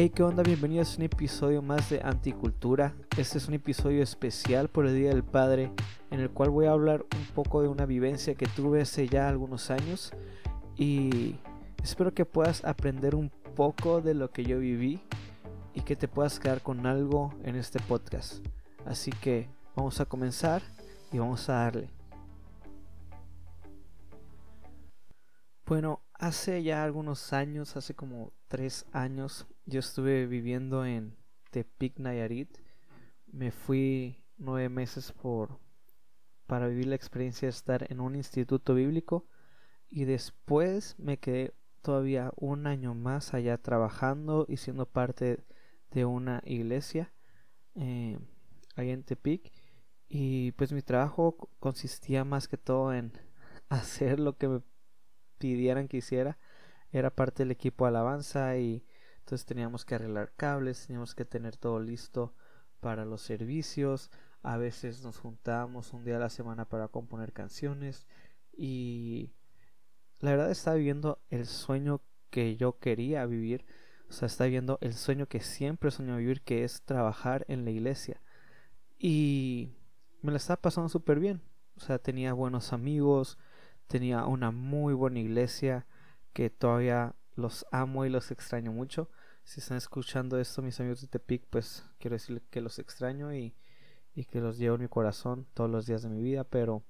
Hey, 0.00 0.10
¿qué 0.10 0.22
onda? 0.22 0.44
Bienvenidos 0.44 0.94
a 0.94 0.98
un 0.98 1.02
episodio 1.02 1.60
más 1.60 1.90
de 1.90 2.00
Anticultura. 2.04 2.94
Este 3.16 3.38
es 3.38 3.48
un 3.48 3.54
episodio 3.54 4.00
especial 4.00 4.68
por 4.68 4.86
el 4.86 4.94
Día 4.94 5.08
del 5.08 5.24
Padre, 5.24 5.72
en 6.12 6.20
el 6.20 6.30
cual 6.30 6.50
voy 6.50 6.66
a 6.66 6.70
hablar 6.70 7.04
un 7.16 7.26
poco 7.34 7.62
de 7.62 7.68
una 7.68 7.84
vivencia 7.84 8.36
que 8.36 8.46
tuve 8.46 8.82
hace 8.82 9.08
ya 9.08 9.28
algunos 9.28 9.72
años 9.72 10.12
y 10.76 11.34
espero 11.82 12.14
que 12.14 12.24
puedas 12.24 12.64
aprender 12.64 13.16
un 13.16 13.30
poco 13.56 14.00
de 14.00 14.14
lo 14.14 14.30
que 14.30 14.44
yo 14.44 14.60
viví 14.60 15.02
y 15.74 15.80
que 15.80 15.96
te 15.96 16.06
puedas 16.06 16.38
quedar 16.38 16.62
con 16.62 16.86
algo 16.86 17.34
en 17.42 17.56
este 17.56 17.80
podcast. 17.80 18.46
Así 18.86 19.10
que 19.10 19.50
vamos 19.74 20.00
a 20.00 20.04
comenzar 20.04 20.62
y 21.10 21.18
vamos 21.18 21.48
a 21.48 21.54
darle. 21.54 21.90
Bueno, 25.66 26.02
hace 26.14 26.62
ya 26.62 26.84
algunos 26.84 27.32
años, 27.32 27.76
hace 27.76 27.94
como 27.94 28.32
tres 28.46 28.86
años, 28.92 29.48
yo 29.68 29.80
estuve 29.80 30.26
viviendo 30.26 30.86
en 30.86 31.14
Tepic, 31.50 31.98
Nayarit. 31.98 32.56
Me 33.26 33.50
fui 33.50 34.24
nueve 34.38 34.70
meses 34.70 35.12
por 35.12 35.60
para 36.46 36.68
vivir 36.68 36.86
la 36.86 36.94
experiencia 36.94 37.46
de 37.46 37.50
estar 37.50 37.86
en 37.92 38.00
un 38.00 38.16
instituto 38.16 38.74
bíblico 38.74 39.26
y 39.90 40.06
después 40.06 40.98
me 40.98 41.18
quedé 41.18 41.52
todavía 41.82 42.32
un 42.36 42.66
año 42.66 42.94
más 42.94 43.34
allá 43.34 43.58
trabajando 43.58 44.46
y 44.48 44.56
siendo 44.56 44.86
parte 44.86 45.44
de 45.90 46.06
una 46.06 46.40
iglesia 46.46 47.12
eh, 47.74 48.18
en 48.76 49.02
Tepic 49.02 49.52
y 50.08 50.52
pues 50.52 50.72
mi 50.72 50.80
trabajo 50.80 51.50
consistía 51.60 52.24
más 52.24 52.48
que 52.48 52.56
todo 52.56 52.94
en 52.94 53.12
hacer 53.68 54.18
lo 54.18 54.38
que 54.38 54.48
me 54.48 54.62
pidieran 55.36 55.88
que 55.88 55.98
hiciera. 55.98 56.38
Era 56.90 57.10
parte 57.10 57.42
del 57.42 57.50
equipo 57.50 57.84
alabanza 57.84 58.56
y 58.56 58.86
entonces 59.28 59.44
teníamos 59.44 59.84
que 59.84 59.94
arreglar 59.94 60.32
cables, 60.38 60.86
teníamos 60.86 61.14
que 61.14 61.26
tener 61.26 61.58
todo 61.58 61.80
listo 61.80 62.32
para 62.80 63.04
los 63.04 63.20
servicios. 63.20 64.10
A 64.42 64.56
veces 64.56 65.02
nos 65.02 65.18
juntábamos 65.18 65.92
un 65.92 66.02
día 66.02 66.16
a 66.16 66.18
la 66.18 66.30
semana 66.30 66.64
para 66.64 66.88
componer 66.88 67.34
canciones 67.34 68.06
y 68.56 69.34
la 70.20 70.30
verdad 70.30 70.50
estaba 70.50 70.78
viviendo 70.78 71.20
el 71.28 71.44
sueño 71.44 72.00
que 72.30 72.56
yo 72.56 72.78
quería 72.78 73.26
vivir. 73.26 73.66
O 74.08 74.12
sea, 74.12 74.24
estaba 74.24 74.46
viviendo 74.46 74.78
el 74.80 74.94
sueño 74.94 75.26
que 75.26 75.40
siempre 75.40 75.90
soñé 75.90 76.16
vivir, 76.16 76.40
que 76.40 76.64
es 76.64 76.80
trabajar 76.80 77.44
en 77.48 77.66
la 77.66 77.70
iglesia. 77.70 78.22
Y 78.98 79.74
me 80.22 80.32
la 80.32 80.38
estaba 80.38 80.62
pasando 80.62 80.88
súper 80.88 81.20
bien. 81.20 81.42
O 81.76 81.80
sea, 81.80 81.98
tenía 81.98 82.32
buenos 82.32 82.72
amigos, 82.72 83.36
tenía 83.88 84.24
una 84.24 84.52
muy 84.52 84.94
buena 84.94 85.18
iglesia 85.18 85.86
que 86.32 86.48
todavía 86.48 87.14
los 87.38 87.66
amo 87.70 88.04
y 88.04 88.10
los 88.10 88.30
extraño 88.30 88.72
mucho. 88.72 89.08
Si 89.44 89.60
están 89.60 89.78
escuchando 89.78 90.38
esto, 90.38 90.60
mis 90.60 90.78
amigos 90.80 91.00
de 91.00 91.06
Tepic, 91.06 91.46
pues 91.48 91.86
quiero 91.98 92.14
decirles 92.14 92.42
que 92.50 92.60
los 92.60 92.78
extraño 92.78 93.32
y, 93.32 93.54
y 94.14 94.24
que 94.24 94.40
los 94.40 94.58
llevo 94.58 94.74
en 94.74 94.82
mi 94.82 94.88
corazón 94.88 95.46
todos 95.54 95.70
los 95.70 95.86
días 95.86 96.02
de 96.02 96.08
mi 96.08 96.20
vida. 96.20 96.44
Pero 96.44 96.82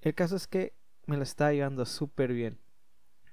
el 0.00 0.14
caso 0.14 0.36
es 0.36 0.46
que 0.46 0.74
me 1.06 1.16
la 1.16 1.24
está 1.24 1.52
llevando 1.52 1.84
súper 1.84 2.32
bien. 2.32 2.58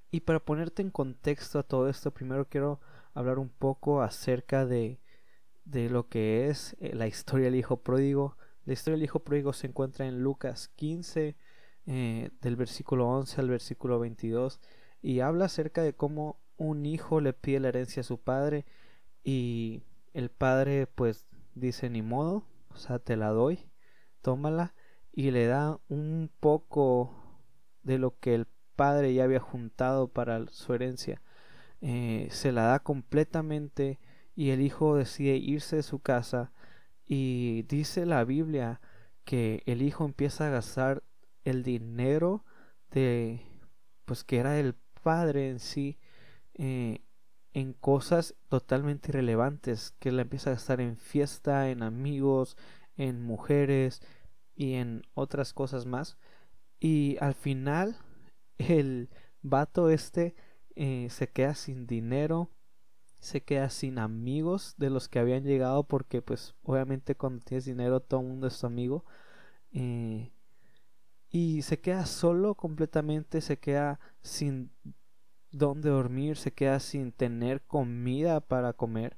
Y 0.09 0.21
para 0.21 0.39
ponerte 0.39 0.81
en 0.81 0.89
contexto 0.89 1.59
a 1.59 1.63
todo 1.63 1.89
esto, 1.89 2.11
primero 2.11 2.49
quiero 2.49 2.81
hablar 3.13 3.37
un 3.37 3.49
poco 3.49 4.01
acerca 4.01 4.65
de, 4.65 4.99
de 5.63 5.89
lo 5.89 6.09
que 6.09 6.49
es 6.49 6.75
eh, 6.79 6.95
la 6.95 7.07
historia 7.07 7.45
del 7.45 7.55
hijo 7.55 7.83
pródigo. 7.83 8.35
La 8.65 8.73
historia 8.73 8.95
del 8.95 9.03
hijo 9.03 9.19
pródigo 9.19 9.53
se 9.53 9.67
encuentra 9.67 10.07
en 10.07 10.23
Lucas 10.23 10.69
15, 10.75 11.37
eh, 11.85 12.31
del 12.41 12.55
versículo 12.55 13.07
11 13.07 13.41
al 13.41 13.49
versículo 13.49 13.99
22 13.99 14.59
y 15.01 15.19
habla 15.19 15.45
acerca 15.45 15.83
de 15.83 15.93
cómo 15.93 16.39
un 16.57 16.85
hijo 16.85 17.21
le 17.21 17.33
pide 17.33 17.59
la 17.59 17.69
herencia 17.69 18.01
a 18.01 18.03
su 18.03 18.19
padre 18.19 18.65
y 19.23 19.83
el 20.13 20.29
padre 20.29 20.87
pues 20.87 21.25
dice 21.55 21.89
ni 21.89 22.01
modo, 22.01 22.43
o 22.69 22.77
sea, 22.77 22.99
te 22.99 23.15
la 23.15 23.29
doy, 23.29 23.69
tómala 24.21 24.73
y 25.11 25.31
le 25.31 25.47
da 25.47 25.79
un 25.87 26.31
poco 26.39 27.41
de 27.83 27.97
lo 27.97 28.19
que 28.19 28.35
el 28.35 28.47
padre 28.75 29.13
ya 29.13 29.23
había 29.23 29.39
juntado 29.39 30.07
para 30.07 30.45
su 30.47 30.73
herencia. 30.73 31.21
Eh, 31.81 32.27
se 32.31 32.51
la 32.51 32.63
da 32.63 32.79
completamente 32.79 33.99
y 34.35 34.51
el 34.51 34.61
hijo 34.61 34.95
decide 34.95 35.37
irse 35.37 35.77
de 35.77 35.83
su 35.83 35.99
casa 35.99 36.51
y 37.05 37.63
dice 37.63 38.05
la 38.05 38.23
Biblia 38.23 38.81
que 39.25 39.63
el 39.65 39.81
hijo 39.81 40.05
empieza 40.05 40.47
a 40.47 40.51
gastar 40.51 41.03
el 41.43 41.63
dinero 41.63 42.43
de 42.91 43.41
pues 44.05 44.23
que 44.23 44.37
era 44.37 44.59
el 44.59 44.75
padre 45.03 45.49
en 45.49 45.59
sí 45.59 45.97
eh, 46.57 47.01
en 47.53 47.73
cosas 47.73 48.35
totalmente 48.49 49.09
irrelevantes 49.09 49.95
que 49.99 50.09
él 50.09 50.19
empieza 50.19 50.49
a 50.49 50.53
gastar 50.53 50.81
en 50.81 50.97
fiesta 50.97 51.69
en 51.69 51.83
amigos 51.83 52.57
en 52.97 53.21
mujeres 53.21 54.01
y 54.55 54.73
en 54.73 55.03
otras 55.13 55.53
cosas 55.53 55.85
más. 55.85 56.17
Y 56.79 57.17
al 57.19 57.35
final 57.35 57.97
el 58.57 59.09
vato 59.41 59.89
este 59.89 60.35
eh, 60.75 61.07
se 61.09 61.29
queda 61.29 61.55
sin 61.55 61.87
dinero 61.87 62.51
se 63.19 63.41
queda 63.41 63.69
sin 63.69 63.97
amigos 63.97 64.75
de 64.77 64.89
los 64.89 65.09
que 65.09 65.19
habían 65.19 65.43
llegado 65.43 65.83
porque 65.83 66.21
pues 66.21 66.55
obviamente 66.63 67.15
cuando 67.15 67.43
tienes 67.43 67.65
dinero 67.65 67.99
todo 67.99 68.21
el 68.21 68.27
mundo 68.27 68.47
es 68.47 68.59
tu 68.59 68.67
amigo 68.67 69.05
eh, 69.71 70.31
y 71.29 71.61
se 71.63 71.79
queda 71.79 72.05
solo 72.05 72.55
completamente, 72.55 73.41
se 73.41 73.59
queda 73.59 73.99
sin 74.21 74.71
dónde 75.51 75.89
dormir, 75.89 76.37
se 76.37 76.51
queda 76.53 76.79
sin 76.79 77.11
tener 77.11 77.61
comida 77.61 78.39
para 78.41 78.73
comer 78.73 79.17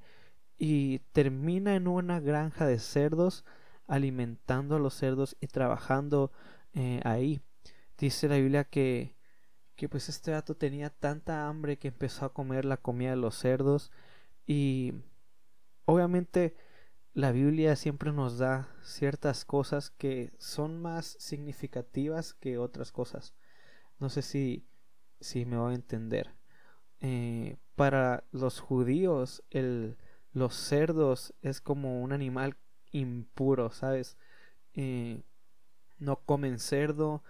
y 0.58 1.00
termina 1.14 1.76
en 1.76 1.88
una 1.88 2.20
granja 2.20 2.66
de 2.68 2.80
cerdos 2.80 3.46
alimentando 3.88 4.76
a 4.76 4.80
los 4.80 4.94
cerdos 4.94 5.36
y 5.40 5.48
trabajando 5.48 6.32
eh, 6.74 7.02
ahí. 7.04 7.42
Dice 7.98 8.28
la 8.28 8.38
Biblia 8.38 8.64
que, 8.66 9.16
que 9.76 9.90
pues 9.90 10.10
este 10.10 10.32
gato 10.32 10.56
tenía 10.56 10.90
tanta 10.90 11.48
hambre 11.48 11.78
que 11.78 11.88
empezó 11.90 12.26
a 12.26 12.34
comer 12.34 12.66
la 12.66 12.78
comida 12.78 13.12
de 13.12 13.16
los 13.16 13.36
cerdos 13.36 13.92
y 14.46 14.94
obviamente 15.86 16.56
la 17.14 17.32
Biblia 17.32 17.76
siempre 17.76 18.12
nos 18.12 18.38
da 18.38 18.70
ciertas 18.84 19.46
cosas 19.46 19.90
que 19.90 20.32
son 20.38 20.82
más 20.82 21.18
significativas 21.20 22.34
que 22.34 22.58
otras 22.58 22.92
cosas. 22.92 23.34
No 24.00 24.10
sé 24.10 24.22
si, 24.22 24.69
si 25.20 25.46
me 25.46 25.58
voy 25.58 25.74
a 25.74 25.76
entender. 25.76 26.36
Eh, 27.02 27.58
para 27.76 28.24
los 28.32 28.60
judíos, 28.60 29.44
el, 29.50 29.98
los 30.34 30.56
cerdos 30.56 31.34
es 31.42 31.62
como 31.62 32.02
un 32.02 32.12
animal 32.12 32.58
impuro, 32.92 33.72
¿sabes? 33.72 34.18
Eh, 34.74 35.24
no 35.98 36.18
comen 36.18 36.60
cerdo 36.60 37.24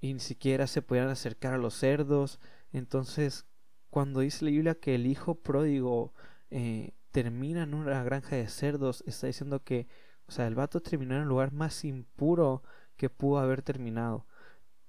y 0.00 0.14
ni 0.14 0.20
siquiera 0.20 0.66
se 0.66 0.82
podían 0.82 1.08
acercar 1.08 1.54
a 1.54 1.58
los 1.58 1.74
cerdos. 1.74 2.40
Entonces, 2.72 3.46
cuando 3.90 4.20
dice 4.20 4.44
la 4.44 4.50
Biblia 4.52 4.74
que 4.74 4.94
el 4.94 5.06
hijo 5.06 5.36
pródigo 5.36 6.14
eh, 6.50 6.92
termina 7.10 7.64
en 7.64 7.74
una 7.74 8.02
granja 8.02 8.36
de 8.36 8.48
cerdos, 8.48 9.02
está 9.06 9.26
diciendo 9.26 9.62
que, 9.64 9.88
o 10.26 10.32
sea, 10.32 10.46
el 10.46 10.54
vato 10.54 10.80
terminó 10.80 11.16
en 11.16 11.22
el 11.22 11.28
lugar 11.28 11.52
más 11.52 11.84
impuro 11.84 12.62
que 12.96 13.10
pudo 13.10 13.38
haber 13.38 13.62
terminado. 13.62 14.26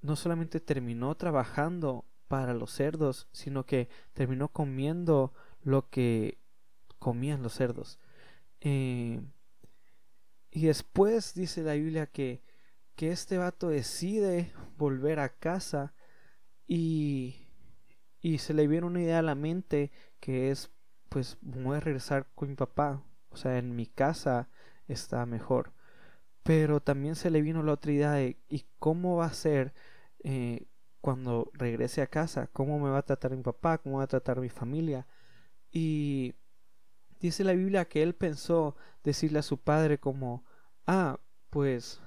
No 0.01 0.15
solamente 0.15 0.59
terminó 0.59 1.15
trabajando 1.15 2.05
para 2.31 2.53
los 2.53 2.71
cerdos, 2.71 3.27
sino 3.33 3.65
que 3.65 3.89
terminó 4.13 4.47
comiendo 4.47 5.33
lo 5.63 5.89
que 5.89 6.37
comían 6.97 7.43
los 7.43 7.55
cerdos. 7.55 7.99
Eh, 8.61 9.19
y 10.49 10.65
después 10.65 11.33
dice 11.33 11.61
la 11.61 11.73
Biblia 11.73 12.05
que, 12.07 12.41
que 12.95 13.11
este 13.11 13.37
vato 13.37 13.67
decide 13.67 14.53
volver 14.77 15.19
a 15.19 15.27
casa 15.27 15.93
y, 16.69 17.49
y 18.21 18.37
se 18.37 18.53
le 18.53 18.65
viene 18.65 18.87
una 18.87 19.01
idea 19.01 19.19
a 19.19 19.23
la 19.23 19.35
mente 19.35 19.91
que 20.21 20.51
es 20.51 20.71
pues 21.09 21.37
voy 21.41 21.75
a 21.75 21.81
regresar 21.81 22.27
con 22.33 22.47
mi 22.47 22.55
papá. 22.55 23.03
O 23.31 23.35
sea, 23.35 23.57
en 23.57 23.75
mi 23.75 23.87
casa 23.87 24.47
está 24.87 25.25
mejor. 25.25 25.73
Pero 26.43 26.79
también 26.79 27.15
se 27.15 27.29
le 27.29 27.41
vino 27.41 27.61
la 27.61 27.73
otra 27.73 27.91
idea 27.91 28.13
de 28.13 28.37
¿y 28.47 28.63
cómo 28.79 29.17
va 29.17 29.25
a 29.25 29.33
ser 29.33 29.73
eh, 30.23 30.67
cuando 31.01 31.51
regrese 31.53 32.01
a 32.01 32.07
casa? 32.07 32.47
¿Cómo 32.53 32.79
me 32.79 32.89
va 32.89 32.99
a 32.99 33.05
tratar 33.05 33.35
mi 33.35 33.43
papá? 33.43 33.79
¿Cómo 33.79 33.97
va 33.97 34.03
a 34.03 34.07
tratar 34.07 34.39
mi 34.39 34.49
familia? 34.49 35.07
Y 35.71 36.35
dice 37.19 37.43
la 37.43 37.53
Biblia 37.53 37.85
que 37.85 38.03
él 38.03 38.15
pensó 38.15 38.75
decirle 39.03 39.39
a 39.39 39.43
su 39.43 39.57
padre 39.57 39.99
como, 39.99 40.45
ah, 40.87 41.19
pues 41.49 41.99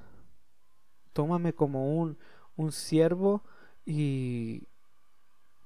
tómame 1.12 1.52
como 1.52 1.96
un, 1.98 2.18
un 2.56 2.72
siervo 2.72 3.44
y 3.84 4.68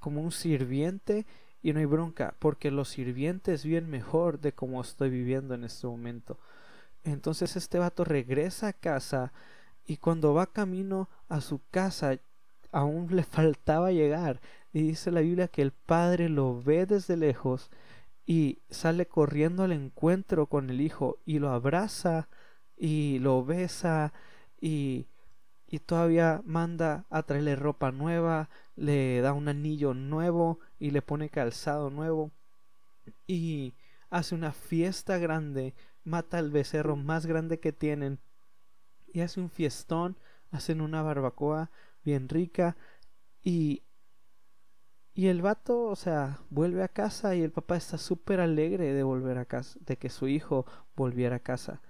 como 0.01 0.23
un 0.23 0.33
sirviente 0.33 1.27
y 1.61 1.73
no 1.73 1.81
hay 1.81 1.87
bronca, 1.87 2.35
porque 2.39 2.71
los 2.71 2.89
sirvientes 2.89 3.65
viven 3.65 3.91
mejor 3.91 4.41
de 4.41 4.53
como 4.53 4.81
estoy 4.81 5.11
viviendo 5.11 5.55
en 5.55 5.65
este 5.65 5.87
momento. 5.87 6.39
Entonces 7.05 7.57
este 7.57 7.79
vato 7.79 8.05
regresa 8.05 8.69
a 8.69 8.73
casa 8.73 9.33
y 9.85 9.97
cuando 9.97 10.35
va 10.35 10.53
camino 10.53 11.09
a 11.29 11.41
su 11.41 11.61
casa 11.71 12.19
aún 12.73 13.09
le 13.15 13.23
faltaba 13.25 13.93
llegar. 13.93 14.41
Y 14.73 14.83
dice 14.83 15.11
la 15.11 15.21
Biblia 15.21 15.49
que 15.49 15.63
el 15.63 15.73
padre 15.73 16.29
lo 16.29 16.61
ve 16.61 16.87
desde 16.87 17.17
lejos 17.17 17.71
y 18.27 18.61
sale 18.69 19.07
corriendo 19.07 19.65
al 19.65 19.73
encuentro 19.73 20.47
con 20.47 20.71
el 20.71 20.81
hijo 20.81 21.19
y 21.25 21.39
lo 21.39 21.51
abraza 21.51 22.29
y 22.77 23.19
lo 23.21 23.45
besa 23.45 24.13
y, 24.61 25.07
y 25.67 25.79
todavía 25.81 26.43
manda 26.45 27.07
a 27.11 27.23
traerle 27.23 27.57
ropa 27.57 27.91
nueva, 27.91 28.51
le 28.77 29.21
da 29.23 29.33
un 29.33 29.49
anillo 29.49 29.95
nuevo 29.95 30.61
y 30.79 30.91
le 30.91 31.03
pone 31.03 31.31
calzado 31.31 31.91
nuevo 31.91 32.31
y 33.27 33.75
hace 34.11 34.35
una 34.35 34.53
fiesta 34.53 35.19
grande, 35.19 35.75
mata 36.05 36.39
al 36.39 36.51
becerro 36.51 36.97
más 36.97 37.27
grande 37.27 37.61
que 37.61 37.73
tienen 37.73 38.21
y 39.13 39.21
hace 39.21 39.41
un 39.41 39.51
fiestón, 39.51 40.19
hacen 40.51 40.81
una 40.81 41.03
barbacoa 41.03 41.71
bien 42.05 42.29
rica 42.29 42.77
y 43.43 43.83
y 45.15 45.27
el 45.29 45.43
vato, 45.43 45.83
o 45.87 45.97
sea, 45.97 46.41
vuelve 46.49 46.83
a 46.83 46.89
casa 46.89 47.35
y 47.35 47.43
el 47.43 47.51
papá 47.51 47.77
está 47.77 47.99
súper 47.99 48.41
alegre 48.41 48.93
de 48.93 49.03
volver 49.03 49.39
a 49.39 49.47
casa, 49.47 49.79
de 49.85 49.97
que 49.99 50.11
su 50.11 50.29
hijo 50.29 50.65
volviera 50.95 51.37
a 51.37 51.41
casa. 51.41 51.83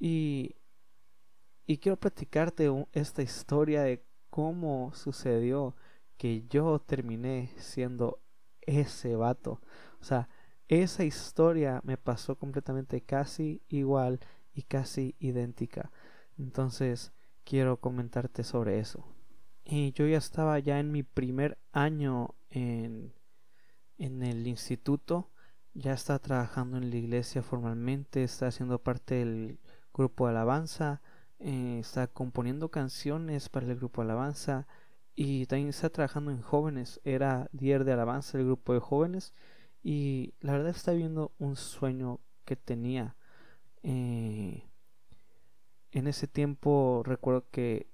Y, 0.00 0.56
y 1.66 1.78
quiero 1.78 1.98
platicarte 1.98 2.70
esta 2.92 3.22
historia 3.22 3.82
de 3.82 4.04
cómo 4.30 4.92
sucedió 4.94 5.76
que 6.16 6.46
yo 6.48 6.78
terminé 6.80 7.50
siendo 7.58 8.20
ese 8.62 9.16
vato. 9.16 9.60
O 10.00 10.04
sea, 10.04 10.28
esa 10.68 11.04
historia 11.04 11.80
me 11.84 11.96
pasó 11.98 12.36
completamente 12.38 13.02
casi 13.02 13.62
igual 13.68 14.20
y 14.54 14.62
casi 14.62 15.14
idéntica. 15.18 15.92
Entonces, 16.38 17.12
quiero 17.44 17.78
comentarte 17.80 18.44
sobre 18.44 18.78
eso. 18.80 19.11
Yo 19.64 20.06
ya 20.06 20.18
estaba 20.18 20.58
ya 20.58 20.78
en 20.80 20.92
mi 20.92 21.02
primer 21.02 21.58
año 21.72 22.34
en, 22.50 23.12
en 23.98 24.22
el 24.22 24.46
instituto, 24.46 25.30
ya 25.74 25.92
está 25.94 26.18
trabajando 26.18 26.76
en 26.76 26.90
la 26.90 26.96
iglesia 26.96 27.42
formalmente, 27.42 28.24
está 28.24 28.48
haciendo 28.48 28.78
parte 28.78 29.16
del 29.16 29.58
grupo 29.94 30.26
de 30.26 30.32
alabanza, 30.32 31.00
eh, 31.38 31.78
está 31.80 32.06
componiendo 32.08 32.70
canciones 32.70 33.48
para 33.48 33.66
el 33.66 33.76
grupo 33.76 34.02
de 34.02 34.10
alabanza 34.10 34.66
y 35.14 35.46
también 35.46 35.68
está 35.70 35.90
trabajando 35.90 36.30
en 36.30 36.42
jóvenes, 36.42 37.00
era 37.04 37.48
líder 37.52 37.84
de 37.84 37.92
alabanza 37.92 38.38
del 38.38 38.46
grupo 38.46 38.74
de 38.74 38.80
jóvenes 38.80 39.34
y 39.82 40.34
la 40.40 40.52
verdad 40.52 40.70
está 40.70 40.92
viendo 40.92 41.32
un 41.38 41.56
sueño 41.56 42.20
que 42.44 42.56
tenía. 42.56 43.16
Eh, 43.82 44.68
en 45.92 46.06
ese 46.06 46.26
tiempo 46.26 47.02
recuerdo 47.04 47.46
que 47.50 47.91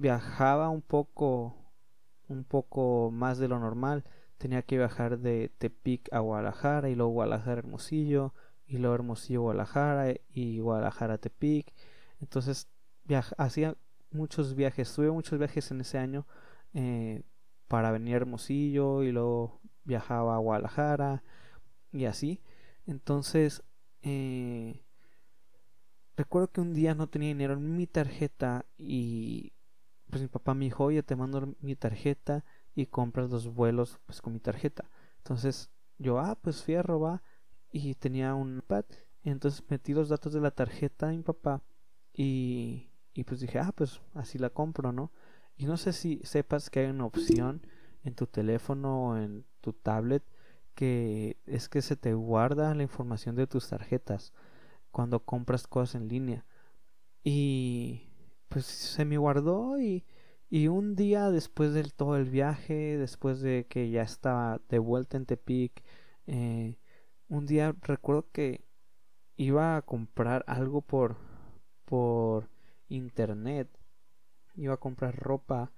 viajaba 0.00 0.70
un 0.70 0.80
poco 0.80 1.56
un 2.28 2.44
poco 2.44 3.10
más 3.12 3.38
de 3.38 3.48
lo 3.48 3.58
normal. 3.58 4.04
Tenía 4.38 4.62
que 4.62 4.78
viajar 4.78 5.18
de 5.18 5.50
Tepic 5.58 6.12
a 6.12 6.20
Guadalajara 6.20 6.88
y 6.88 6.94
luego 6.94 7.12
Guadalajara 7.12 7.58
Hermosillo 7.58 8.34
y 8.66 8.78
luego 8.78 8.94
Hermosillo 8.94 9.42
Guadalajara 9.42 10.14
y 10.32 10.60
Guadalajara 10.60 11.18
Tepic. 11.18 11.72
Entonces 12.20 12.68
hacía 13.36 13.76
muchos 14.10 14.54
viajes, 14.54 14.92
tuve 14.94 15.10
muchos 15.10 15.38
viajes 15.38 15.70
en 15.70 15.80
ese 15.80 15.98
año 15.98 16.26
eh, 16.72 17.22
para 17.68 17.90
venir 17.90 18.14
a 18.14 18.18
Hermosillo 18.18 19.02
y 19.02 19.12
luego 19.12 19.60
viajaba 19.84 20.36
a 20.36 20.38
Guadalajara 20.38 21.22
y 21.92 22.06
así. 22.06 22.40
Entonces 22.86 23.62
eh, 24.02 24.82
recuerdo 26.16 26.48
que 26.52 26.60
un 26.60 26.72
día 26.72 26.94
no 26.94 27.08
tenía 27.08 27.28
dinero 27.28 27.54
en 27.54 27.76
mi 27.76 27.86
tarjeta 27.86 28.64
y 28.78 29.52
pues 30.10 30.22
mi 30.22 30.28
papá 30.28 30.54
me 30.54 30.66
dijo, 30.66 30.84
oye, 30.84 31.02
te 31.02 31.16
mando 31.16 31.54
mi 31.60 31.76
tarjeta 31.76 32.44
y 32.74 32.86
compras 32.86 33.30
los 33.30 33.52
vuelos 33.52 33.98
pues 34.06 34.20
con 34.20 34.32
mi 34.32 34.40
tarjeta. 34.40 34.90
Entonces 35.18 35.70
yo, 35.98 36.18
ah, 36.18 36.38
pues 36.40 36.62
fierro, 36.62 37.00
va. 37.00 37.22
Y 37.72 37.94
tenía 37.94 38.34
un 38.34 38.62
pad. 38.66 38.84
Entonces 39.22 39.62
metí 39.68 39.94
los 39.94 40.08
datos 40.08 40.32
de 40.32 40.40
la 40.40 40.50
tarjeta 40.50 41.08
de 41.08 41.16
mi 41.16 41.22
papá 41.22 41.62
y, 42.12 42.90
y 43.14 43.24
pues 43.24 43.40
dije, 43.40 43.58
ah, 43.58 43.72
pues 43.74 44.00
así 44.14 44.38
la 44.38 44.50
compro, 44.50 44.92
¿no? 44.92 45.12
Y 45.56 45.66
no 45.66 45.76
sé 45.76 45.92
si 45.92 46.20
sepas 46.24 46.70
que 46.70 46.80
hay 46.80 46.86
una 46.86 47.04
opción 47.04 47.62
en 48.02 48.14
tu 48.14 48.26
teléfono 48.26 49.08
o 49.08 49.16
en 49.16 49.44
tu 49.60 49.72
tablet 49.72 50.22
que 50.74 51.36
es 51.46 51.68
que 51.68 51.82
se 51.82 51.96
te 51.96 52.14
guarda 52.14 52.74
la 52.74 52.82
información 52.82 53.36
de 53.36 53.46
tus 53.46 53.68
tarjetas 53.68 54.32
cuando 54.90 55.20
compras 55.24 55.66
cosas 55.66 55.96
en 55.96 56.08
línea. 56.08 56.46
Y 57.22 58.09
pues 58.50 58.66
se 58.66 59.04
me 59.06 59.18
guardó 59.18 59.80
y, 59.80 60.04
y 60.50 60.68
un 60.68 60.96
día 60.96 61.30
después 61.30 61.72
del 61.74 61.94
todo 61.94 62.16
el 62.16 62.30
viaje, 62.30 62.98
después 62.98 63.40
de 63.40 63.66
que 63.68 63.90
ya 63.90 64.02
estaba 64.02 64.60
de 64.68 64.78
vuelta 64.80 65.16
en 65.16 65.26
Tepic, 65.26 65.82
eh, 66.26 66.76
un 67.28 67.46
día 67.46 67.74
recuerdo 67.82 68.28
que 68.32 68.64
iba 69.36 69.76
a 69.76 69.82
comprar 69.82 70.44
algo 70.48 70.82
por, 70.82 71.16
por 71.86 72.50
internet, 72.88 73.68
iba 74.56 74.74
a 74.74 74.78
comprar 74.78 75.16
ropa, 75.16 75.72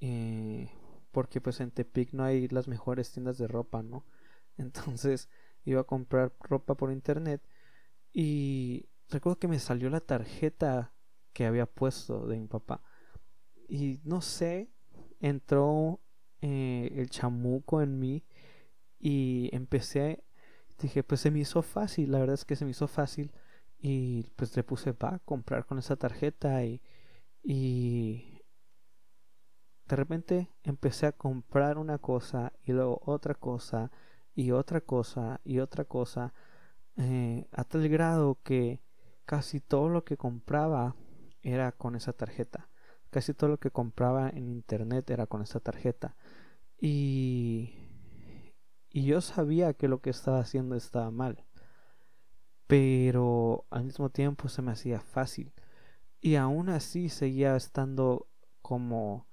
eh, 0.00 0.70
porque 1.12 1.40
pues 1.40 1.60
en 1.60 1.72
Tepic 1.72 2.12
no 2.12 2.24
hay 2.24 2.48
las 2.48 2.68
mejores 2.68 3.12
tiendas 3.12 3.38
de 3.38 3.48
ropa, 3.48 3.82
¿no? 3.82 4.06
Entonces 4.58 5.28
iba 5.64 5.80
a 5.82 5.84
comprar 5.84 6.32
ropa 6.40 6.76
por 6.76 6.92
internet 6.92 7.42
y 8.12 8.88
recuerdo 9.08 9.38
que 9.38 9.48
me 9.48 9.58
salió 9.58 9.90
la 9.90 10.00
tarjeta 10.00 10.92
que 11.38 11.46
había 11.46 11.66
puesto 11.66 12.26
de 12.26 12.36
mi 12.36 12.48
papá. 12.48 12.82
Y 13.68 14.00
no 14.02 14.20
sé, 14.22 14.72
entró 15.20 16.00
eh, 16.40 16.92
el 16.96 17.10
chamuco 17.10 17.80
en 17.80 18.00
mí 18.00 18.24
y 18.98 19.48
empecé, 19.52 20.24
dije, 20.80 21.04
pues 21.04 21.20
se 21.20 21.30
me 21.30 21.38
hizo 21.38 21.62
fácil, 21.62 22.10
la 22.10 22.18
verdad 22.18 22.34
es 22.34 22.44
que 22.44 22.56
se 22.56 22.64
me 22.64 22.72
hizo 22.72 22.88
fácil 22.88 23.30
y 23.78 24.32
pues 24.34 24.56
le 24.56 24.64
puse 24.64 24.90
va 24.90 25.14
a 25.14 25.18
comprar 25.20 25.64
con 25.64 25.78
esa 25.78 25.94
tarjeta 25.94 26.64
y, 26.64 26.82
y 27.44 28.42
de 29.86 29.94
repente 29.94 30.50
empecé 30.64 31.06
a 31.06 31.12
comprar 31.12 31.78
una 31.78 31.98
cosa 31.98 32.52
y 32.64 32.72
luego 32.72 33.00
otra 33.06 33.34
cosa 33.34 33.92
y 34.34 34.50
otra 34.50 34.80
cosa 34.80 35.40
y 35.44 35.60
otra 35.60 35.84
cosa 35.84 36.34
eh, 36.96 37.46
a 37.52 37.62
tal 37.62 37.88
grado 37.88 38.40
que 38.42 38.82
casi 39.24 39.60
todo 39.60 39.88
lo 39.88 40.04
que 40.04 40.16
compraba 40.16 40.96
era 41.42 41.72
con 41.72 41.96
esa 41.96 42.12
tarjeta. 42.12 42.68
Casi 43.10 43.34
todo 43.34 43.50
lo 43.50 43.58
que 43.58 43.70
compraba 43.70 44.28
en 44.28 44.48
internet 44.48 45.08
era 45.10 45.26
con 45.26 45.42
esa 45.42 45.60
tarjeta. 45.60 46.16
Y, 46.80 47.74
y 48.90 49.04
yo 49.04 49.20
sabía 49.20 49.74
que 49.74 49.88
lo 49.88 50.00
que 50.00 50.10
estaba 50.10 50.40
haciendo 50.40 50.76
estaba 50.76 51.10
mal. 51.10 51.44
Pero 52.66 53.66
al 53.70 53.84
mismo 53.84 54.10
tiempo 54.10 54.48
se 54.48 54.62
me 54.62 54.72
hacía 54.72 55.00
fácil. 55.00 55.52
Y 56.20 56.36
aún 56.36 56.68
así 56.68 57.08
seguía 57.08 57.56
estando 57.56 58.28
como 58.62 59.28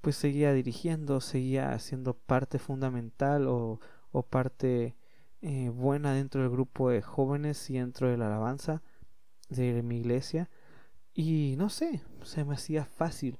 pues 0.00 0.16
seguía 0.16 0.52
dirigiendo, 0.52 1.20
seguía 1.20 1.78
siendo 1.78 2.14
parte 2.14 2.58
fundamental 2.58 3.46
o, 3.46 3.78
o 4.10 4.24
parte 4.24 4.96
eh, 5.42 5.68
buena 5.70 6.12
dentro 6.12 6.42
del 6.42 6.50
grupo 6.50 6.90
de 6.90 7.02
jóvenes 7.02 7.70
y 7.70 7.74
dentro 7.74 8.08
de 8.08 8.16
la 8.16 8.26
alabanza 8.26 8.82
de 9.48 9.82
mi 9.82 9.98
iglesia 9.98 10.50
y 11.14 11.54
no 11.58 11.68
sé, 11.68 12.02
se 12.22 12.44
me 12.44 12.54
hacía 12.54 12.84
fácil. 12.84 13.38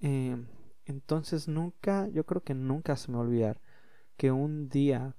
Em, 0.00 0.46
entonces 0.86 1.48
nunca, 1.48 2.08
yo 2.08 2.24
creo 2.26 2.42
que 2.42 2.54
nunca 2.54 2.96
se 2.96 3.10
me 3.10 3.16
va 3.18 3.24
a 3.24 3.26
olvidar 3.26 3.60
que 4.16 4.30
un 4.32 4.68
día 4.68 5.16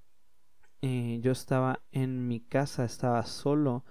eh, 0.81 1.19
yo 1.21 1.31
estaba 1.31 1.81
en 1.91 2.27
mi 2.27 2.41
casa, 2.41 2.85
estaba 2.85 3.25
solo 3.25 3.85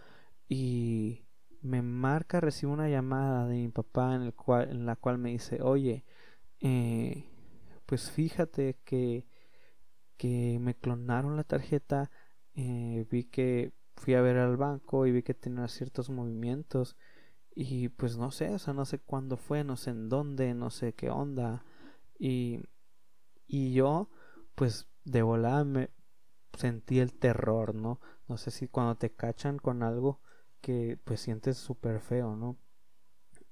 y 0.49 1.25
me 1.63 1.83
marca, 1.83 2.41
recibo 2.41 2.73
una 2.73 2.89
llamada 2.89 3.47
de 3.49 3.57
mi 3.57 3.69
papá 3.69 4.15
en, 4.15 4.23
el 4.23 4.35
cual, 4.35 4.71
en 4.71 4.87
la 4.87 4.97
cual 4.97 5.19
me 5.19 5.31
dice, 5.31 5.63
oye, 5.63 6.05
eh, 6.61 7.29
pues 7.87 8.11
fíjate 8.11 8.79
que, 8.85 9.27
que 10.17 10.59
me 10.61 10.75
clonaron 10.75 11.37
la 11.37 11.45
tarjeta, 11.45 12.11
eh, 12.55 13.07
vi 13.11 13.25
que 13.25 13.73
fui 13.97 14.15
a 14.15 14.23
ver 14.23 14.39
al 14.39 14.57
banco 14.57 15.07
y 15.07 15.13
vi 15.13 15.23
que 15.23 15.35
tenía 15.35 15.69
ciertos 15.69 16.11
movimientos 16.11 16.97
y 17.55 17.89
pues 17.89 18.17
no 18.17 18.31
sé, 18.31 18.51
o 18.55 18.59
sea, 18.59 18.75
no 18.75 18.85
sé 18.85 18.99
cuándo 18.99 19.37
fue, 19.37 19.65
no 19.65 19.77
sé 19.77 19.91
en 19.91 20.09
dónde, 20.09 20.55
no 20.55 20.71
sé 20.71 20.95
qué 20.95 21.11
onda. 21.11 21.65
Y, 22.19 22.61
y 23.47 23.73
yo, 23.73 24.11
pues 24.55 24.89
de 25.05 25.23
volada 25.23 25.65
me 25.65 25.91
sentí 26.59 27.01
el 27.01 27.15
terror, 27.15 27.75
¿no? 27.75 28.01
No 28.29 28.37
sé 28.39 28.51
si 28.51 28.69
cuando 28.69 28.97
te 28.97 29.11
cachan 29.15 29.59
con 29.59 29.83
algo 29.83 30.21
que 30.61 30.99
pues 31.05 31.21
sientes 31.21 31.59
súper 31.59 32.01
feo, 32.01 32.37
¿no? 32.37 32.59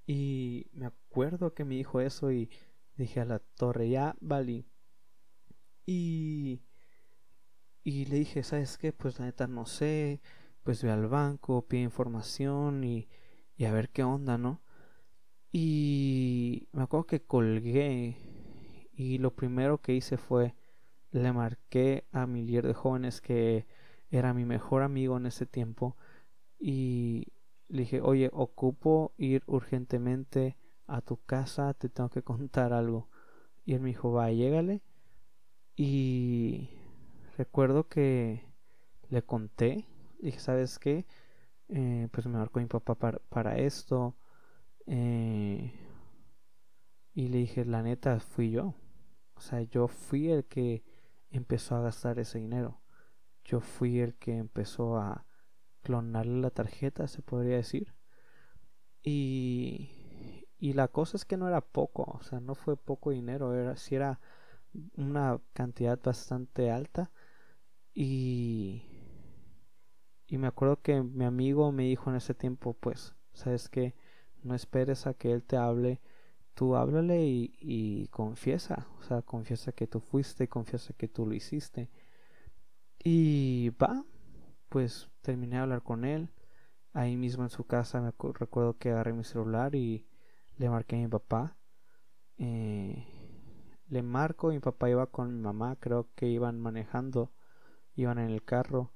Y 0.06 0.66
me 0.72 0.86
acuerdo 0.86 1.54
que 1.54 1.64
me 1.64 1.76
dijo 1.76 2.00
eso 2.00 2.32
y 2.32 2.50
dije 2.96 3.20
a 3.20 3.24
la 3.24 3.38
torre, 3.40 3.88
ya 3.90 4.16
valí. 4.20 4.66
Y, 5.86 6.62
y 7.84 8.06
le 8.06 8.16
dije, 8.16 8.42
¿sabes 8.42 8.78
qué? 8.78 8.92
Pues 8.92 9.18
la 9.18 9.26
neta 9.26 9.46
no 9.46 9.66
sé. 9.66 10.20
Pues 10.62 10.82
voy 10.82 10.90
al 10.92 11.08
banco, 11.08 11.66
pide 11.66 11.82
información 11.82 12.84
y 12.84 13.08
y 13.62 13.64
a 13.64 13.72
ver 13.72 13.90
qué 13.90 14.02
onda, 14.02 14.38
¿no? 14.38 14.60
Y 15.52 16.66
me 16.72 16.82
acuerdo 16.82 17.06
que 17.06 17.22
colgué 17.22 18.16
y 18.92 19.18
lo 19.18 19.36
primero 19.36 19.80
que 19.80 19.94
hice 19.94 20.16
fue 20.16 20.56
le 21.12 21.32
marqué 21.32 22.04
a 22.10 22.26
mi 22.26 22.42
líder 22.42 22.66
de 22.66 22.74
jóvenes 22.74 23.20
que 23.20 23.66
era 24.10 24.34
mi 24.34 24.44
mejor 24.44 24.82
amigo 24.82 25.16
en 25.16 25.26
ese 25.26 25.46
tiempo 25.46 25.96
y 26.58 27.28
le 27.68 27.82
dije, 27.82 28.00
oye, 28.00 28.30
ocupo 28.32 29.14
ir 29.16 29.44
urgentemente 29.46 30.56
a 30.88 31.00
tu 31.00 31.18
casa, 31.24 31.72
te 31.74 31.88
tengo 31.88 32.10
que 32.10 32.22
contar 32.24 32.72
algo. 32.72 33.10
Y 33.64 33.74
él 33.74 33.80
me 33.80 33.90
dijo, 33.90 34.10
va, 34.10 34.32
llégale. 34.32 34.82
Y 35.76 36.68
recuerdo 37.38 37.86
que 37.86 38.44
le 39.08 39.22
conté, 39.22 39.86
dije, 40.18 40.40
¿sabes 40.40 40.80
qué? 40.80 41.06
Eh, 41.74 42.08
pues 42.12 42.26
me 42.26 42.36
marcó 42.38 42.60
mi 42.60 42.66
papá 42.66 42.94
para, 42.94 43.56
esto. 43.56 44.14
Eh, 44.86 45.72
y 47.14 47.28
le 47.28 47.38
dije, 47.38 47.64
la 47.64 47.82
neta, 47.82 48.20
fui 48.20 48.50
yo. 48.50 48.74
O 49.34 49.40
sea, 49.40 49.62
yo 49.62 49.88
fui 49.88 50.30
el 50.30 50.44
que 50.44 50.84
empezó 51.30 51.76
a 51.76 51.80
gastar 51.80 52.18
ese 52.18 52.38
dinero. 52.38 52.82
Yo 53.44 53.60
fui 53.60 54.00
el 54.00 54.14
que 54.16 54.36
empezó 54.36 54.98
a 54.98 55.26
clonarle 55.82 56.40
la 56.42 56.50
tarjeta, 56.50 57.08
se 57.08 57.22
podría 57.22 57.56
decir. 57.56 57.94
Y, 59.02 60.46
y 60.58 60.74
la 60.74 60.88
cosa 60.88 61.16
es 61.16 61.24
que 61.24 61.36
no 61.36 61.48
era 61.48 61.60
poco, 61.60 62.04
o 62.20 62.22
sea, 62.22 62.40
no 62.40 62.54
fue 62.54 62.76
poco 62.76 63.10
dinero, 63.10 63.54
era, 63.54 63.76
si 63.76 63.96
era 63.96 64.20
una 64.96 65.40
cantidad 65.54 65.98
bastante 66.02 66.70
alta. 66.70 67.10
Y, 67.94 68.91
y 70.32 70.38
me 70.38 70.46
acuerdo 70.46 70.80
que 70.80 71.02
mi 71.02 71.26
amigo 71.26 71.72
me 71.72 71.82
dijo 71.82 72.08
en 72.08 72.16
ese 72.16 72.32
tiempo, 72.32 72.72
pues, 72.72 73.14
sabes 73.34 73.68
que 73.68 73.94
no 74.42 74.54
esperes 74.54 75.06
a 75.06 75.12
que 75.12 75.30
él 75.30 75.42
te 75.42 75.58
hable, 75.58 76.00
tú 76.54 76.74
háblale 76.74 77.22
y, 77.22 78.08
confiesa, 78.08 78.88
o 78.98 79.02
sea, 79.02 79.20
confiesa 79.20 79.72
que 79.72 79.86
tú 79.86 80.00
fuiste, 80.00 80.48
confiesa 80.48 80.94
que 80.94 81.06
tú 81.06 81.26
lo 81.26 81.34
hiciste. 81.34 81.90
Y 83.04 83.72
va, 83.76 84.06
pues 84.70 85.10
terminé 85.20 85.56
de 85.56 85.62
hablar 85.64 85.82
con 85.82 86.06
él. 86.06 86.30
Ahí 86.94 87.18
mismo 87.18 87.42
en 87.42 87.50
su 87.50 87.64
casa 87.66 88.00
me 88.00 88.12
recuerdo 88.32 88.78
que 88.78 88.90
agarré 88.90 89.12
mi 89.12 89.24
celular 89.24 89.74
y 89.74 90.06
le 90.56 90.70
marqué 90.70 90.96
a 90.96 91.00
mi 91.00 91.08
papá. 91.08 91.58
Eh, 92.38 93.06
le 93.86 94.02
marco, 94.02 94.48
mi 94.48 94.60
papá 94.60 94.88
iba 94.88 95.06
con 95.08 95.36
mi 95.36 95.42
mamá, 95.42 95.76
creo 95.78 96.08
que 96.14 96.26
iban 96.28 96.58
manejando, 96.58 97.32
iban 97.96 98.18
en 98.18 98.30
el 98.30 98.42
carro 98.42 98.94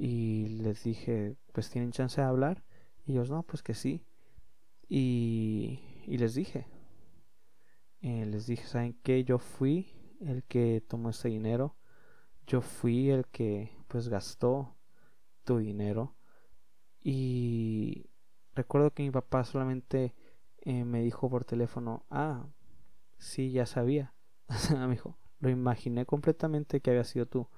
y 0.00 0.46
les 0.62 0.84
dije, 0.84 1.36
pues 1.52 1.70
tienen 1.70 1.90
chance 1.90 2.20
de 2.20 2.26
hablar. 2.26 2.62
Y 3.04 3.12
ellos, 3.12 3.30
no, 3.30 3.42
pues 3.42 3.64
que 3.64 3.74
sí. 3.74 4.04
Y, 4.88 5.80
y 6.06 6.18
les 6.18 6.34
dije, 6.34 6.68
eh, 8.00 8.24
les 8.26 8.46
dije, 8.46 8.64
¿saben 8.64 8.96
qué? 9.02 9.24
Yo 9.24 9.38
fui 9.40 9.92
el 10.20 10.44
que 10.44 10.84
tomó 10.86 11.10
ese 11.10 11.28
dinero. 11.30 11.76
Yo 12.46 12.60
fui 12.60 13.10
el 13.10 13.26
que 13.26 13.76
pues 13.88 14.08
gastó 14.08 14.76
tu 15.42 15.58
dinero. 15.58 16.14
Y 17.00 18.06
recuerdo 18.54 18.92
que 18.92 19.02
mi 19.02 19.10
papá 19.10 19.42
solamente 19.42 20.14
eh, 20.60 20.84
me 20.84 21.02
dijo 21.02 21.28
por 21.28 21.44
teléfono, 21.44 22.06
ah, 22.08 22.46
sí, 23.18 23.50
ya 23.50 23.66
sabía. 23.66 24.14
me 24.78 24.90
dijo, 24.90 25.18
lo 25.40 25.50
imaginé 25.50 26.06
completamente 26.06 26.80
que 26.80 26.90
había 26.90 27.04
sido 27.04 27.26
tú. 27.26 27.48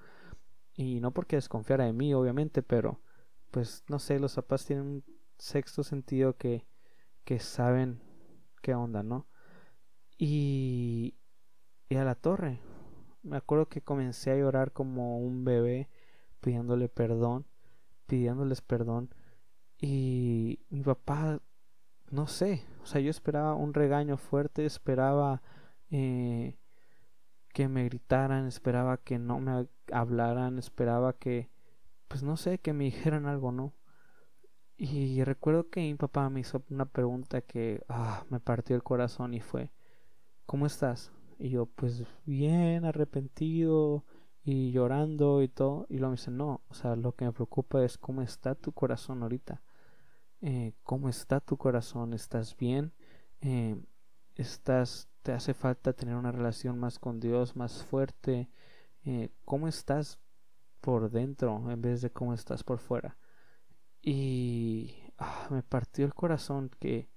Y 0.73 0.99
no 0.99 1.11
porque 1.11 1.35
desconfiara 1.35 1.85
de 1.85 1.93
mí, 1.93 2.13
obviamente, 2.13 2.63
pero 2.63 3.01
pues 3.51 3.83
no 3.87 3.99
sé, 3.99 4.19
los 4.19 4.35
papás 4.35 4.65
tienen 4.65 4.85
un 4.85 5.03
sexto 5.37 5.83
sentido 5.83 6.37
que, 6.37 6.65
que 7.25 7.39
saben 7.39 8.01
qué 8.61 8.73
onda, 8.73 9.03
¿no? 9.03 9.27
Y, 10.17 11.15
y 11.89 11.95
a 11.95 12.05
la 12.05 12.15
torre. 12.15 12.61
Me 13.23 13.37
acuerdo 13.37 13.67
que 13.67 13.81
comencé 13.81 14.31
a 14.31 14.37
llorar 14.37 14.71
como 14.71 15.19
un 15.19 15.43
bebé 15.43 15.89
pidiéndole 16.39 16.89
perdón, 16.89 17.45
pidiéndoles 18.07 18.61
perdón. 18.61 19.13
Y 19.79 20.59
mi 20.69 20.83
papá 20.83 21.41
no 22.11 22.27
sé, 22.27 22.65
o 22.83 22.85
sea, 22.85 23.01
yo 23.01 23.09
esperaba 23.09 23.55
un 23.55 23.73
regaño 23.73 24.17
fuerte, 24.17 24.65
esperaba 24.65 25.41
eh, 25.89 26.57
que 27.53 27.67
me 27.67 27.85
gritaran, 27.85 28.47
esperaba 28.47 28.97
que 28.97 29.19
no 29.19 29.39
me 29.39 29.67
hablaran, 29.91 30.57
esperaba 30.59 31.13
que, 31.13 31.49
pues 32.07 32.23
no 32.23 32.37
sé, 32.37 32.59
que 32.59 32.73
me 32.73 32.83
dijeran 32.85 33.25
algo, 33.25 33.51
¿no? 33.51 33.73
Y 34.77 35.23
recuerdo 35.23 35.69
que 35.69 35.81
mi 35.81 35.93
papá 35.95 36.29
me 36.29 36.39
hizo 36.39 36.63
una 36.69 36.85
pregunta 36.85 37.41
que 37.41 37.83
ah, 37.87 38.25
me 38.29 38.39
partió 38.39 38.75
el 38.75 38.83
corazón 38.83 39.35
y 39.35 39.39
fue, 39.39 39.71
¿cómo 40.47 40.65
estás? 40.65 41.11
Y 41.37 41.49
yo, 41.49 41.67
pues 41.67 42.03
bien, 42.25 42.85
arrepentido 42.85 44.03
y 44.43 44.71
llorando 44.71 45.43
y 45.43 45.49
todo. 45.49 45.85
Y 45.89 45.97
luego 45.97 46.11
me 46.11 46.17
dice, 46.17 46.31
no, 46.31 46.61
o 46.69 46.73
sea, 46.73 46.95
lo 46.95 47.15
que 47.15 47.25
me 47.25 47.31
preocupa 47.33 47.83
es 47.83 47.97
cómo 47.97 48.23
está 48.23 48.55
tu 48.55 48.71
corazón 48.71 49.21
ahorita. 49.21 49.61
Eh, 50.41 50.73
cómo 50.83 51.07
está 51.09 51.39
tu 51.39 51.55
corazón, 51.57 52.13
estás 52.13 52.57
bien, 52.57 52.93
eh, 53.41 53.79
estás, 54.35 55.07
te 55.23 55.31
hace 55.31 55.53
falta 55.53 55.93
tener 55.93 56.15
una 56.15 56.31
relación 56.31 56.79
más 56.79 56.99
con 56.99 57.19
Dios, 57.19 57.55
más 57.55 57.83
fuerte, 57.83 58.49
eh, 59.05 59.29
cómo 59.45 59.67
estás 59.67 60.19
por 60.81 61.11
dentro 61.11 61.71
en 61.71 61.81
vez 61.81 62.01
de 62.01 62.11
cómo 62.11 62.33
estás 62.33 62.63
por 62.63 62.79
fuera. 62.79 63.17
Y 64.01 64.95
ah, 65.17 65.47
me 65.51 65.63
partió 65.63 66.05
el 66.05 66.13
corazón 66.13 66.71
que 66.79 67.09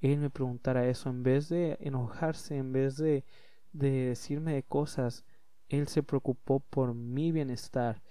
él 0.00 0.18
me 0.18 0.30
preguntara 0.30 0.88
eso, 0.88 1.10
en 1.10 1.22
vez 1.22 1.48
de 1.48 1.76
enojarse, 1.80 2.56
en 2.56 2.72
vez 2.72 2.96
de, 2.96 3.24
de 3.72 3.90
decirme 4.08 4.54
de 4.54 4.62
cosas, 4.62 5.24
él 5.68 5.88
se 5.88 6.02
preocupó 6.02 6.60
por 6.60 6.94
mi 6.94 7.32
bienestar. 7.32 8.02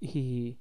Y 0.00 0.60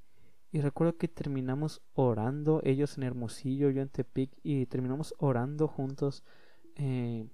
y 0.52 0.62
recuerdo 0.62 0.98
que 0.98 1.08
terminamos 1.08 1.82
orando, 1.94 2.62
ellos 2.64 2.98
en 2.98 3.04
Hermosillo, 3.04 3.70
yo 3.70 3.82
en 3.82 3.90
Tepic, 3.90 4.32
y 4.44 4.66
terminamos 4.66 5.14
orando 5.18 5.68
juntos, 5.68 6.24
eh, 6.76 7.28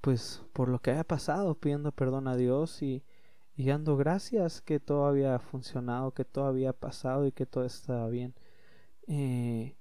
pues 0.00 0.42
por 0.52 0.68
lo 0.68 0.80
que 0.80 0.92
haya 0.92 1.04
pasado, 1.04 1.54
pidiendo 1.56 1.92
perdón 1.92 2.28
a 2.28 2.36
Dios 2.36 2.82
y, 2.82 3.04
dando 3.56 3.96
gracias 3.96 4.62
que 4.62 4.80
todo 4.80 5.06
había 5.06 5.38
funcionado, 5.40 6.12
que 6.14 6.24
todo 6.24 6.46
había 6.46 6.72
pasado 6.72 7.26
y 7.26 7.32
que 7.32 7.46
todo 7.46 7.64
estaba 7.64 8.08
bien. 8.08 8.34
Eh, 9.08 9.76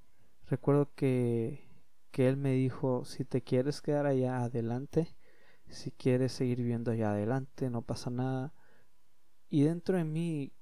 recuerdo 0.47 0.93
que, 0.95 1.67
que 2.11 2.27
Él 2.27 2.37
me 2.37 2.53
dijo, 2.53 3.05
si 3.05 3.25
te 3.25 3.43
quieres 3.43 3.81
quedar 3.81 4.07
allá 4.07 4.43
adelante, 4.43 5.15
si 5.69 5.91
quieres 5.91 6.31
seguir 6.31 6.59
viviendo 6.59 6.91
allá 6.91 7.11
adelante, 7.11 7.69
no 7.69 7.81
pasa 7.83 8.09
nada. 8.09 8.53
Y 9.49 9.63
dentro 9.63 9.97
de 9.97 10.03
mí 10.05 10.53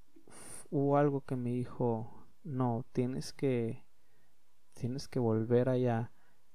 hubo 0.70 0.98
algo 0.98 1.22
que 1.22 1.36
me 1.36 1.52
dijo, 1.52 2.28
no, 2.44 2.86
tienes 2.92 3.34
que, 3.34 3.86
tienes 4.74 5.08
que 5.08 5.20
volver 5.20 5.70
allá 5.70 6.12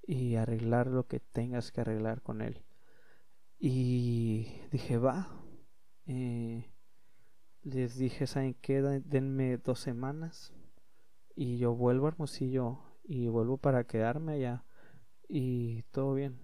y 0.07 0.37
arreglar 0.37 0.88
lo 0.88 1.07
que 1.07 1.21
tengas 1.21 1.73
que 1.73 1.80
arreglar 1.80 2.23
con 2.23 2.42
él. 2.42 2.62
Y 3.61 4.47
dije, 4.73 4.99
va. 4.99 5.29
Eh, 6.07 6.73
les 7.62 7.97
dije, 7.97 8.26
¿saben 8.26 8.55
qué? 8.55 8.81
Denme 8.81 9.59
dos 9.59 9.79
semanas 9.79 10.52
y 11.37 11.59
yo 11.59 11.75
vuelvo 11.75 12.07
a 12.07 12.09
Hermosillo 12.09 12.81
y 13.05 13.29
vuelvo 13.29 13.59
para 13.59 13.85
quedarme 13.85 14.33
allá 14.33 14.64
y 15.29 15.83
todo 15.93 16.14
bien. 16.14 16.40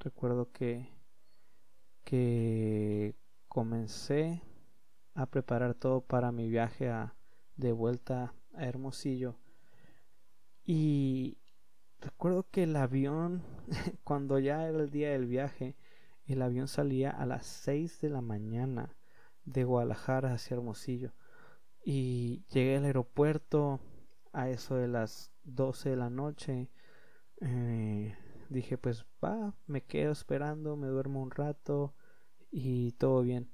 Recuerdo 0.00 0.50
que 0.50 0.90
que 2.04 3.14
comencé 3.48 4.42
a 5.14 5.26
preparar 5.26 5.74
todo 5.74 6.00
para 6.00 6.32
mi 6.32 6.48
viaje 6.48 6.88
a, 6.88 7.14
de 7.56 7.72
vuelta 7.72 8.34
a 8.54 8.64
Hermosillo. 8.66 9.38
Y 10.64 11.38
recuerdo 12.00 12.46
que 12.50 12.64
el 12.64 12.76
avión, 12.76 13.42
cuando 14.04 14.38
ya 14.38 14.66
era 14.66 14.78
el 14.78 14.90
día 14.90 15.10
del 15.10 15.26
viaje, 15.26 15.76
el 16.26 16.42
avión 16.42 16.68
salía 16.68 17.10
a 17.10 17.26
las 17.26 17.46
6 17.46 18.00
de 18.00 18.10
la 18.10 18.20
mañana 18.20 18.96
de 19.44 19.64
Guadalajara 19.64 20.32
hacia 20.32 20.54
Hermosillo. 20.54 21.12
Y 21.84 22.44
llegué 22.52 22.76
al 22.76 22.84
aeropuerto 22.84 23.80
a 24.32 24.48
eso 24.48 24.76
de 24.76 24.88
las 24.88 25.32
12 25.44 25.90
de 25.90 25.96
la 25.96 26.10
noche. 26.10 26.70
Eh, 27.40 28.16
dije, 28.48 28.78
pues 28.78 29.04
va, 29.22 29.54
me 29.66 29.82
quedo 29.82 30.12
esperando, 30.12 30.76
me 30.76 30.86
duermo 30.86 31.22
un 31.22 31.30
rato 31.30 31.94
y 32.50 32.92
todo 32.92 33.22
bien. 33.22 33.50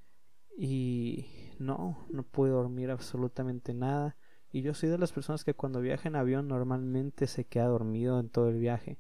Y 0.56 1.26
no, 1.58 2.06
no 2.10 2.22
pude 2.22 2.50
dormir 2.50 2.90
absolutamente 2.90 3.72
nada. 3.72 4.16
Y 4.50 4.62
yo 4.62 4.74
soy 4.74 4.88
de 4.88 4.98
las 4.98 5.12
personas 5.12 5.44
que 5.44 5.54
cuando 5.54 5.80
viaja 5.80 6.08
en 6.08 6.16
avión 6.16 6.48
normalmente 6.48 7.26
se 7.26 7.44
queda 7.46 7.66
dormido 7.66 8.20
en 8.20 8.28
todo 8.28 8.48
el 8.48 8.58
viaje. 8.58 8.98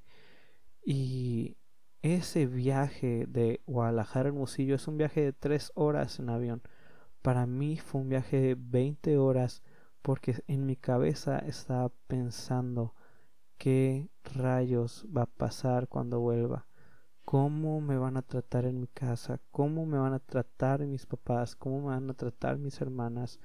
Y 0.84 1.57
ese 2.02 2.46
viaje 2.46 3.26
de 3.28 3.60
Guadalajara 3.66 4.28
a 4.28 4.30
Hermosillo 4.30 4.74
es 4.76 4.88
un 4.88 4.98
viaje 4.98 5.22
de 5.22 5.32
tres 5.32 5.72
horas 5.74 6.18
en 6.18 6.30
avión. 6.30 6.62
Para 7.22 7.46
mí 7.46 7.78
fue 7.78 8.00
un 8.02 8.08
viaje 8.08 8.40
de 8.40 8.56
20 8.58 9.18
horas 9.18 9.62
porque 10.02 10.42
en 10.46 10.66
mi 10.66 10.76
cabeza 10.76 11.38
estaba 11.38 11.90
pensando 12.06 12.94
qué 13.58 14.08
rayos 14.24 15.06
va 15.14 15.22
a 15.22 15.26
pasar 15.26 15.88
cuando 15.88 16.20
vuelva. 16.20 16.66
cómo 17.24 17.80
me 17.82 17.98
van 17.98 18.16
a 18.16 18.22
tratar 18.22 18.64
en 18.66 18.80
mi 18.80 18.88
casa, 18.88 19.40
cómo 19.50 19.86
me 19.86 19.98
van 19.98 20.14
a 20.14 20.18
tratar 20.20 20.80
mis 20.86 21.06
papás, 21.06 21.56
cómo 21.56 21.80
me 21.82 21.88
van 21.88 22.10
a 22.10 22.14
tratar 22.14 22.58
mis 22.58 22.80
hermanas, 22.80 23.40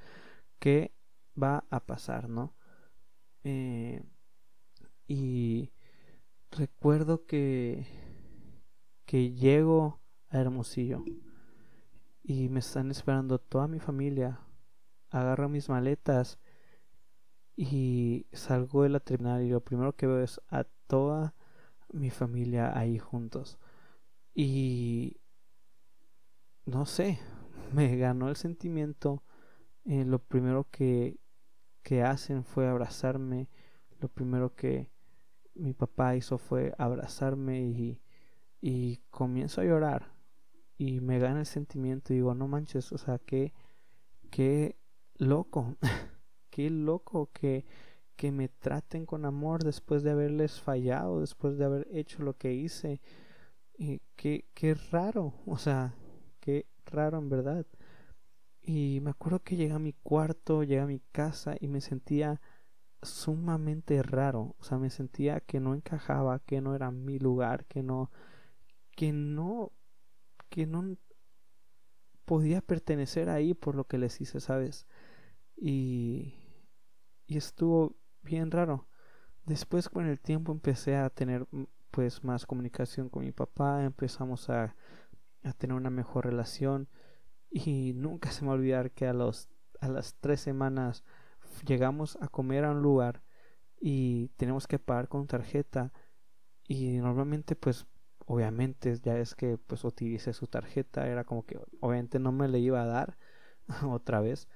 qué 0.60 0.94
va 1.42 1.66
a 1.70 1.82
pasar, 1.86 2.30
¿no? 2.30 2.56
Eh, 3.44 4.04
y 5.08 5.72
recuerdo 6.52 7.26
que 7.26 7.86
que 9.14 9.32
llego 9.32 10.00
a 10.32 10.40
Hermosillo 10.40 11.04
y 12.24 12.50
me 12.50 12.62
están 12.62 12.90
esperando 12.90 13.38
toda 13.38 13.68
mi 13.68 13.78
familia. 13.78 14.40
Agarro 15.12 15.50
mis 15.50 15.70
maletas 15.70 16.40
y 17.56 18.26
salgo 18.34 18.82
de 18.82 18.90
la 18.90 19.00
terminal 19.00 19.44
y 19.44 19.50
lo 19.50 19.64
primero 19.64 19.96
que 19.96 20.08
veo 20.08 20.24
es 20.24 20.42
a 20.48 20.64
toda 20.88 21.36
mi 21.92 22.10
familia 22.10 22.76
ahí 22.76 22.98
juntos. 22.98 23.60
Y 24.34 25.18
no 26.66 26.88
sé, 26.88 27.20
me 27.72 27.96
ganó 27.98 28.30
el 28.30 28.36
sentimiento. 28.36 29.22
Eh, 29.86 30.06
lo 30.06 30.18
primero 30.18 30.68
que, 30.72 31.20
que 31.84 32.02
hacen 32.02 32.44
fue 32.44 32.68
abrazarme. 32.68 33.48
Lo 34.00 34.08
primero 34.08 34.56
que 34.56 34.90
mi 35.54 35.76
papá 35.76 36.16
hizo 36.16 36.40
fue 36.40 36.74
abrazarme 36.80 37.62
y, 37.62 38.03
y 38.66 39.02
comienzo 39.12 39.60
a 39.60 39.66
llorar. 39.66 40.14
Y 40.78 41.02
me 41.02 41.20
gana 41.20 41.42
el 41.42 41.46
sentimiento 41.46 42.14
y 42.14 42.18
digo, 42.18 42.34
no 42.34 42.48
manches, 42.48 42.94
o 42.94 42.98
sea, 42.98 43.20
qué, 43.20 43.54
qué 44.32 44.78
loco, 45.18 45.76
qué 46.50 46.70
loco 46.70 47.30
que, 47.34 47.66
que 48.16 48.32
me 48.32 48.48
traten 48.48 49.06
con 49.06 49.26
amor 49.26 49.66
después 49.66 50.02
de 50.02 50.12
haberles 50.12 50.62
fallado, 50.62 51.20
después 51.20 51.58
de 51.58 51.66
haber 51.66 51.88
hecho 51.92 52.24
lo 52.24 52.38
que 52.38 52.54
hice. 52.54 53.02
Y 53.78 54.00
qué, 54.16 54.46
qué 54.54 54.76
raro, 54.76 55.34
o 55.46 55.58
sea, 55.58 55.94
qué 56.40 56.66
raro 56.86 57.18
en 57.18 57.28
verdad. 57.28 57.66
Y 58.62 59.00
me 59.02 59.10
acuerdo 59.10 59.42
que 59.44 59.58
llegué 59.58 59.74
a 59.74 59.80
mi 59.80 59.92
cuarto, 59.92 60.64
llegué 60.64 60.80
a 60.80 60.88
mi 60.88 61.02
casa 61.12 61.58
y 61.60 61.68
me 61.68 61.82
sentía 61.82 62.40
sumamente 63.02 64.02
raro. 64.04 64.56
O 64.58 64.64
sea, 64.64 64.78
me 64.78 64.90
sentía 64.90 65.42
que 65.42 65.60
no 65.60 65.74
encajaba, 65.74 66.40
que 66.40 66.62
no 66.62 66.76
era 66.76 66.92
mi 66.92 67.20
lugar, 67.20 67.66
que 67.66 67.84
no, 67.84 68.10
que 68.96 69.12
no, 69.14 69.72
que 70.50 70.66
no 70.66 70.98
podía 72.26 72.62
pertenecer 72.62 73.30
ahí 73.30 73.54
por 73.54 73.76
lo 73.76 73.86
que 73.86 73.98
les 73.98 74.22
hice, 74.22 74.40
¿sabes? 74.40 74.88
Y, 75.56 76.36
y 77.28 77.38
estuvo 77.38 77.96
bien 78.22 78.52
raro. 78.52 78.88
Después 79.46 79.90
con 79.90 80.08
el 80.08 80.20
tiempo 80.20 80.52
empecé 80.52 80.96
a 80.96 81.10
tener 81.10 81.48
pues 81.92 82.24
más 82.24 82.46
comunicación 82.46 83.10
con 83.10 83.24
mi 83.24 83.32
papá, 83.32 83.84
empezamos 83.84 84.50
a, 84.50 84.76
a 85.44 85.54
tener 85.54 85.76
una 85.76 85.90
mejor 85.90 86.26
relación 86.26 86.90
y 87.50 87.94
nunca 87.94 88.32
se 88.32 88.42
me 88.42 88.48
va 88.48 88.54
a 88.54 88.58
olvidar 88.58 88.92
que 88.92 89.06
a 89.08 89.14
los 89.14 89.50
a 89.80 89.90
las 89.90 90.16
tres 90.16 90.40
semanas 90.40 91.04
llegamos 91.66 92.18
a 92.22 92.30
comer 92.30 92.64
a 92.64 92.72
un 92.72 92.82
lugar 92.82 93.22
y 93.80 94.30
tenemos 94.38 94.66
que 94.66 94.80
pagar 94.80 95.10
con 95.10 95.28
tarjeta 95.28 95.92
y 96.68 96.98
normalmente 96.98 97.56
pues 97.56 97.86
obviamente 98.26 98.96
ya 99.00 99.18
es 99.18 99.36
que 99.36 99.58
pues 99.58 99.84
utilicé 99.84 100.34
su 100.34 100.48
tarjeta 100.48 101.08
era 101.08 101.24
como 101.24 101.46
que 101.46 101.60
obviamente 101.80 102.20
no 102.20 102.32
me 102.32 102.48
le 102.48 102.60
iba 102.60 102.82
a 102.82 102.86
dar 102.86 103.18
otra 103.90 104.22
vez. 104.22 104.48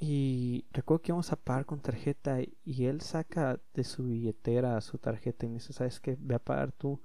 Y 0.00 0.66
recuerdo 0.70 1.02
que 1.02 1.10
íbamos 1.10 1.32
a 1.32 1.36
pagar 1.36 1.66
con 1.66 1.80
tarjeta 1.80 2.38
y 2.64 2.84
él 2.86 3.00
saca 3.00 3.60
de 3.74 3.82
su 3.82 4.04
billetera 4.04 4.80
su 4.80 4.98
tarjeta 4.98 5.44
y 5.44 5.48
me 5.48 5.54
dice 5.54 5.72
sabes 5.72 5.98
qué 5.98 6.16
ve 6.20 6.36
a 6.36 6.38
pagar 6.38 6.70
tú 6.72 7.00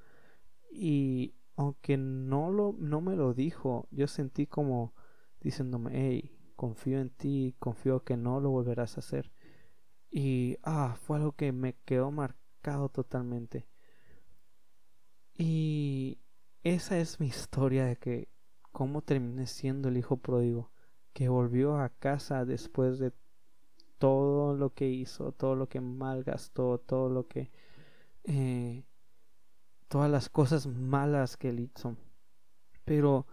y 0.71 1.33
aunque 1.55 1.97
no 1.97 2.51
lo 2.51 2.75
no 2.77 3.01
me 3.01 3.15
lo 3.15 3.33
dijo 3.33 3.87
yo 3.89 4.07
sentí 4.07 4.45
como 4.45 4.93
diciéndome 5.41 5.91
hey 5.93 6.37
confío 6.55 6.99
en 6.99 7.09
ti 7.09 7.55
confío 7.59 8.03
que 8.03 8.15
no 8.15 8.39
lo 8.39 8.51
volverás 8.51 8.97
a 8.97 8.99
hacer 8.99 9.31
y 10.11 10.57
ah 10.63 10.95
fue 11.01 11.17
algo 11.17 11.31
que 11.31 11.51
me 11.51 11.75
quedó 11.85 12.11
marcado 12.11 12.89
totalmente 12.89 13.67
y 15.37 16.19
esa 16.63 16.97
es 16.99 17.19
mi 17.19 17.27
historia 17.27 17.85
de 17.85 17.97
que 17.97 18.27
cómo 18.71 19.01
terminé 19.01 19.47
siendo 19.47 19.89
el 19.89 19.97
hijo 19.97 20.17
pródigo, 20.17 20.71
que 21.13 21.29
volvió 21.29 21.77
a 21.77 21.89
casa 21.89 22.45
después 22.45 22.99
de 22.99 23.11
todo 23.97 24.55
lo 24.55 24.73
que 24.73 24.89
hizo, 24.89 25.31
todo 25.31 25.55
lo 25.55 25.69
que 25.69 25.81
malgastó, 25.81 26.79
todo 26.79 27.09
lo 27.09 27.27
que... 27.27 27.51
Eh, 28.25 28.83
todas 29.87 30.09
las 30.09 30.27
cosas 30.27 30.65
malas 30.65 31.37
que 31.37 31.49
él 31.49 31.59
hizo. 31.59 31.95
Pero 32.83 33.27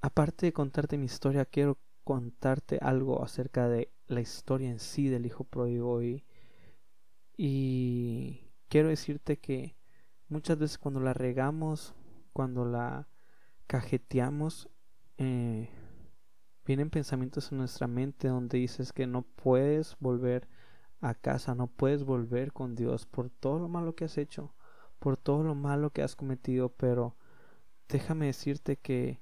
aparte 0.00 0.46
de 0.46 0.52
contarte 0.52 0.98
mi 0.98 1.06
historia, 1.06 1.44
quiero 1.44 1.78
contarte 2.04 2.78
algo 2.80 3.24
acerca 3.24 3.68
de 3.68 3.90
la 4.06 4.20
historia 4.20 4.70
en 4.70 4.78
sí 4.78 5.08
del 5.08 5.26
hijo 5.26 5.42
pródigo 5.42 6.02
y, 6.02 6.24
y 7.36 8.52
quiero 8.68 8.88
decirte 8.88 9.38
que 9.38 9.74
muchas 10.28 10.58
veces 10.58 10.78
cuando 10.78 11.00
la 11.00 11.14
regamos, 11.14 11.94
cuando 12.32 12.64
la 12.64 13.08
cajeteamos, 13.66 14.68
eh, 15.18 15.70
vienen 16.64 16.90
pensamientos 16.90 17.52
en 17.52 17.58
nuestra 17.58 17.86
mente 17.86 18.28
donde 18.28 18.58
dices 18.58 18.92
que 18.92 19.06
no 19.06 19.22
puedes 19.22 19.96
volver 20.00 20.48
a 21.00 21.14
casa, 21.14 21.54
no 21.54 21.68
puedes 21.68 22.04
volver 22.04 22.52
con 22.52 22.74
Dios 22.74 23.06
por 23.06 23.30
todo 23.30 23.58
lo 23.58 23.68
malo 23.68 23.94
que 23.94 24.04
has 24.04 24.18
hecho, 24.18 24.54
por 24.98 25.16
todo 25.16 25.44
lo 25.44 25.54
malo 25.54 25.90
que 25.90 26.02
has 26.02 26.16
cometido, 26.16 26.70
pero 26.70 27.16
déjame 27.88 28.26
decirte 28.26 28.76
que 28.76 29.20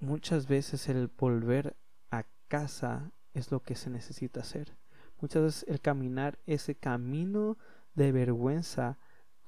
muchas 0.00 0.46
veces 0.48 0.88
el 0.88 1.08
volver 1.08 1.76
a 2.10 2.24
casa 2.48 3.12
es 3.34 3.50
lo 3.50 3.62
que 3.62 3.74
se 3.74 3.90
necesita 3.90 4.40
hacer. 4.40 4.76
Muchas 5.20 5.42
veces 5.42 5.66
el 5.68 5.80
caminar 5.80 6.38
ese 6.46 6.76
camino 6.76 7.58
de 7.94 8.12
vergüenza 8.12 8.98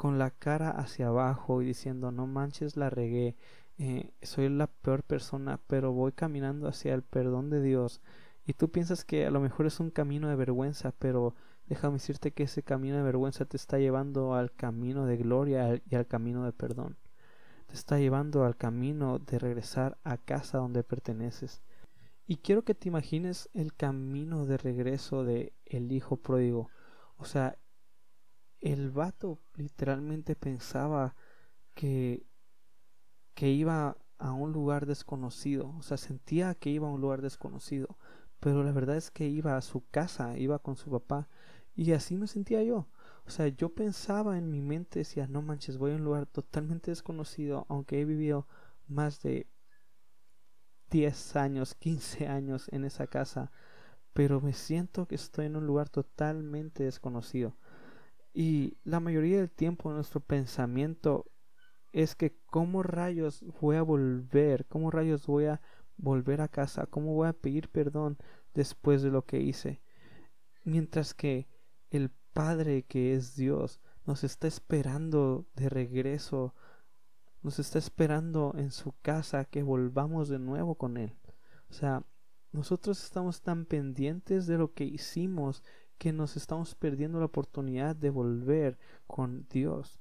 con 0.00 0.18
la 0.18 0.30
cara 0.30 0.70
hacia 0.70 1.08
abajo 1.08 1.60
y 1.60 1.66
diciendo 1.66 2.10
no 2.10 2.26
manches 2.26 2.78
la 2.78 2.88
regué 2.88 3.36
eh, 3.76 4.14
soy 4.22 4.48
la 4.48 4.66
peor 4.66 5.02
persona 5.02 5.60
pero 5.66 5.92
voy 5.92 6.12
caminando 6.12 6.68
hacia 6.68 6.94
el 6.94 7.02
perdón 7.02 7.50
de 7.50 7.60
Dios 7.60 8.00
y 8.46 8.54
tú 8.54 8.70
piensas 8.70 9.04
que 9.04 9.26
a 9.26 9.30
lo 9.30 9.40
mejor 9.40 9.66
es 9.66 9.78
un 9.78 9.90
camino 9.90 10.30
de 10.30 10.36
vergüenza 10.36 10.94
pero 10.98 11.34
déjame 11.66 11.96
decirte 11.96 12.30
que 12.30 12.44
ese 12.44 12.62
camino 12.62 12.96
de 12.96 13.02
vergüenza 13.02 13.44
te 13.44 13.58
está 13.58 13.78
llevando 13.78 14.32
al 14.34 14.54
camino 14.54 15.04
de 15.04 15.18
gloria 15.18 15.82
y 15.86 15.94
al 15.94 16.06
camino 16.06 16.46
de 16.46 16.52
perdón. 16.54 16.96
Te 17.66 17.74
está 17.74 17.98
llevando 17.98 18.46
al 18.46 18.56
camino 18.56 19.18
de 19.18 19.38
regresar 19.38 19.98
a 20.02 20.16
casa 20.16 20.56
donde 20.56 20.82
perteneces. 20.82 21.60
Y 22.26 22.38
quiero 22.38 22.62
que 22.62 22.74
te 22.74 22.88
imagines 22.88 23.50
el 23.52 23.74
camino 23.74 24.46
de 24.46 24.56
regreso 24.56 25.24
de 25.24 25.52
el 25.66 25.92
hijo 25.92 26.16
pródigo. 26.16 26.70
O 27.18 27.26
sea 27.26 27.58
el 28.60 28.90
vato 28.90 29.40
literalmente 29.56 30.36
pensaba 30.36 31.14
que, 31.74 32.26
que 33.34 33.50
iba 33.50 33.96
a 34.18 34.32
un 34.32 34.52
lugar 34.52 34.86
desconocido, 34.86 35.74
o 35.78 35.82
sea, 35.82 35.96
sentía 35.96 36.54
que 36.54 36.70
iba 36.70 36.88
a 36.88 36.90
un 36.90 37.00
lugar 37.00 37.22
desconocido, 37.22 37.96
pero 38.38 38.62
la 38.64 38.72
verdad 38.72 38.96
es 38.96 39.10
que 39.10 39.28
iba 39.28 39.56
a 39.56 39.62
su 39.62 39.86
casa, 39.90 40.38
iba 40.38 40.58
con 40.58 40.76
su 40.76 40.90
papá, 40.90 41.28
y 41.74 41.92
así 41.92 42.16
me 42.16 42.26
sentía 42.26 42.62
yo. 42.62 42.88
O 43.26 43.30
sea, 43.30 43.48
yo 43.48 43.74
pensaba 43.74 44.36
en 44.36 44.50
mi 44.50 44.60
mente, 44.60 45.00
decía, 45.00 45.26
no 45.26 45.40
manches, 45.42 45.78
voy 45.78 45.92
a 45.92 45.96
un 45.96 46.04
lugar 46.04 46.26
totalmente 46.26 46.90
desconocido, 46.90 47.66
aunque 47.68 48.00
he 48.00 48.04
vivido 48.04 48.46
más 48.88 49.22
de 49.22 49.46
10 50.90 51.36
años, 51.36 51.74
15 51.74 52.26
años 52.26 52.68
en 52.72 52.84
esa 52.84 53.06
casa, 53.06 53.52
pero 54.12 54.40
me 54.40 54.52
siento 54.52 55.06
que 55.06 55.14
estoy 55.14 55.46
en 55.46 55.56
un 55.56 55.66
lugar 55.66 55.88
totalmente 55.88 56.84
desconocido. 56.84 57.56
Y 58.32 58.78
la 58.84 59.00
mayoría 59.00 59.38
del 59.38 59.50
tiempo 59.50 59.92
nuestro 59.92 60.20
pensamiento 60.20 61.26
es 61.92 62.14
que 62.14 62.36
cómo 62.46 62.82
rayos 62.82 63.44
voy 63.60 63.76
a 63.76 63.82
volver, 63.82 64.66
cómo 64.66 64.90
rayos 64.90 65.26
voy 65.26 65.46
a 65.46 65.60
volver 65.96 66.40
a 66.40 66.48
casa, 66.48 66.86
cómo 66.86 67.14
voy 67.14 67.28
a 67.28 67.32
pedir 67.32 67.68
perdón 67.68 68.18
después 68.54 69.02
de 69.02 69.10
lo 69.10 69.24
que 69.24 69.40
hice. 69.40 69.82
Mientras 70.64 71.14
que 71.14 71.48
el 71.90 72.10
Padre 72.32 72.84
que 72.84 73.14
es 73.14 73.34
Dios 73.34 73.80
nos 74.06 74.22
está 74.24 74.46
esperando 74.46 75.46
de 75.54 75.68
regreso, 75.68 76.54
nos 77.42 77.58
está 77.58 77.78
esperando 77.78 78.54
en 78.56 78.70
su 78.70 78.94
casa 79.02 79.44
que 79.44 79.62
volvamos 79.62 80.28
de 80.28 80.38
nuevo 80.38 80.76
con 80.76 80.96
Él. 80.96 81.16
O 81.68 81.72
sea, 81.72 82.04
nosotros 82.52 83.02
estamos 83.02 83.42
tan 83.42 83.64
pendientes 83.64 84.46
de 84.46 84.58
lo 84.58 84.72
que 84.74 84.84
hicimos 84.84 85.62
que 86.00 86.14
nos 86.14 86.38
estamos 86.38 86.74
perdiendo 86.74 87.18
la 87.18 87.26
oportunidad 87.26 87.94
de 87.94 88.08
volver 88.08 88.78
con 89.06 89.46
Dios. 89.50 90.00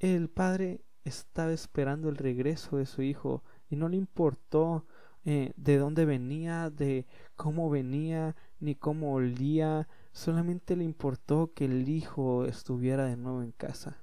El 0.00 0.28
padre 0.28 0.84
estaba 1.04 1.52
esperando 1.52 2.08
el 2.08 2.16
regreso 2.16 2.76
de 2.76 2.86
su 2.86 3.02
hijo 3.02 3.44
y 3.70 3.76
no 3.76 3.88
le 3.88 3.96
importó 3.96 4.84
eh, 5.24 5.52
de 5.56 5.78
dónde 5.78 6.04
venía, 6.06 6.70
de 6.70 7.06
cómo 7.36 7.70
venía, 7.70 8.34
ni 8.58 8.74
cómo 8.74 9.12
olía, 9.12 9.86
solamente 10.10 10.74
le 10.74 10.82
importó 10.82 11.52
que 11.54 11.66
el 11.66 11.88
hijo 11.88 12.44
estuviera 12.44 13.04
de 13.04 13.16
nuevo 13.16 13.44
en 13.44 13.52
casa. 13.52 14.02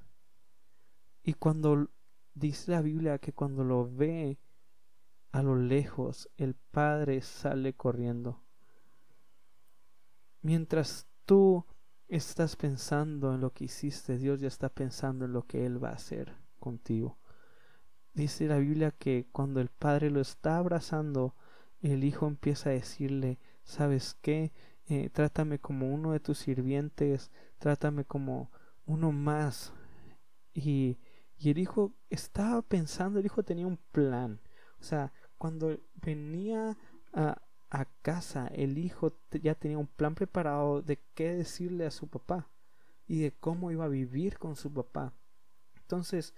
Y 1.22 1.34
cuando 1.34 1.89
dice 2.34 2.72
la 2.72 2.82
Biblia 2.82 3.20
que 3.20 3.34
cuando 3.34 3.65
lo 3.65 3.94
ve 3.94 4.39
a 5.34 5.44
lo 5.44 5.58
lejos, 5.58 6.30
el 6.38 6.56
padre 6.56 7.22
sale 7.22 7.74
corriendo. 7.74 8.44
Mientras 10.45 11.08
tú 11.25 11.65
estás 12.08 12.55
pensando 12.55 13.34
en 13.34 13.41
lo 13.41 13.51
que 13.51 13.63
hiciste, 13.63 14.19
Dios 14.19 14.41
ya 14.41 14.47
está 14.47 14.69
pensando 14.69 15.25
en 15.25 15.34
lo 15.34 15.41
que 15.47 15.65
Él 15.65 15.84
va 15.84 15.89
a 15.89 15.95
hacer 15.95 16.36
contigo. 16.60 17.17
Dice 18.13 18.45
la 18.45 18.60
Biblia 18.60 18.91
que 18.91 19.25
cuando 19.31 19.60
el 19.60 19.69
padre 19.69 20.12
lo 20.12 20.21
está 20.21 20.60
abrazando, 20.60 21.34
el 21.81 22.03
hijo 22.03 22.27
empieza 22.27 22.69
a 22.69 22.73
decirle, 22.73 23.39
¿sabes 23.63 24.19
qué? 24.21 24.51
Eh, 24.86 25.10
trátame 25.10 25.58
como 25.58 25.91
uno 25.91 26.12
de 26.12 26.19
tus 26.19 26.38
sirvientes, 26.38 27.31
trátame 27.58 28.05
como 28.05 28.51
uno 28.86 29.12
más. 29.12 29.73
Y, 30.53 30.99
y 31.39 31.49
el 31.49 31.58
hijo 31.58 31.95
estaba 32.12 32.62
pensando, 32.62 33.17
el 33.17 33.25
hijo 33.25 33.41
tenía 33.41 33.65
un 33.65 33.79
plan. 33.91 34.39
O 34.79 34.84
sea, 34.84 35.12
cuando 35.39 35.75
venía 35.95 36.77
a, 37.13 37.41
a 37.76 37.86
casa, 38.02 38.48
el 38.48 38.78
hijo 38.78 39.20
ya 39.32 39.54
tenía 39.56 39.78
un 39.78 39.88
plan 39.88 40.16
preparado 40.16 40.82
de 40.82 41.00
qué 41.14 41.34
decirle 41.34 41.86
a 41.86 41.92
su 41.92 42.08
papá 42.08 42.50
y 43.06 43.20
de 43.20 43.34
cómo 43.34 43.70
iba 43.72 43.86
a 43.86 43.90
vivir 43.90 44.38
con 44.38 44.56
su 44.56 44.74
papá. 44.74 45.14
Entonces, 45.82 46.34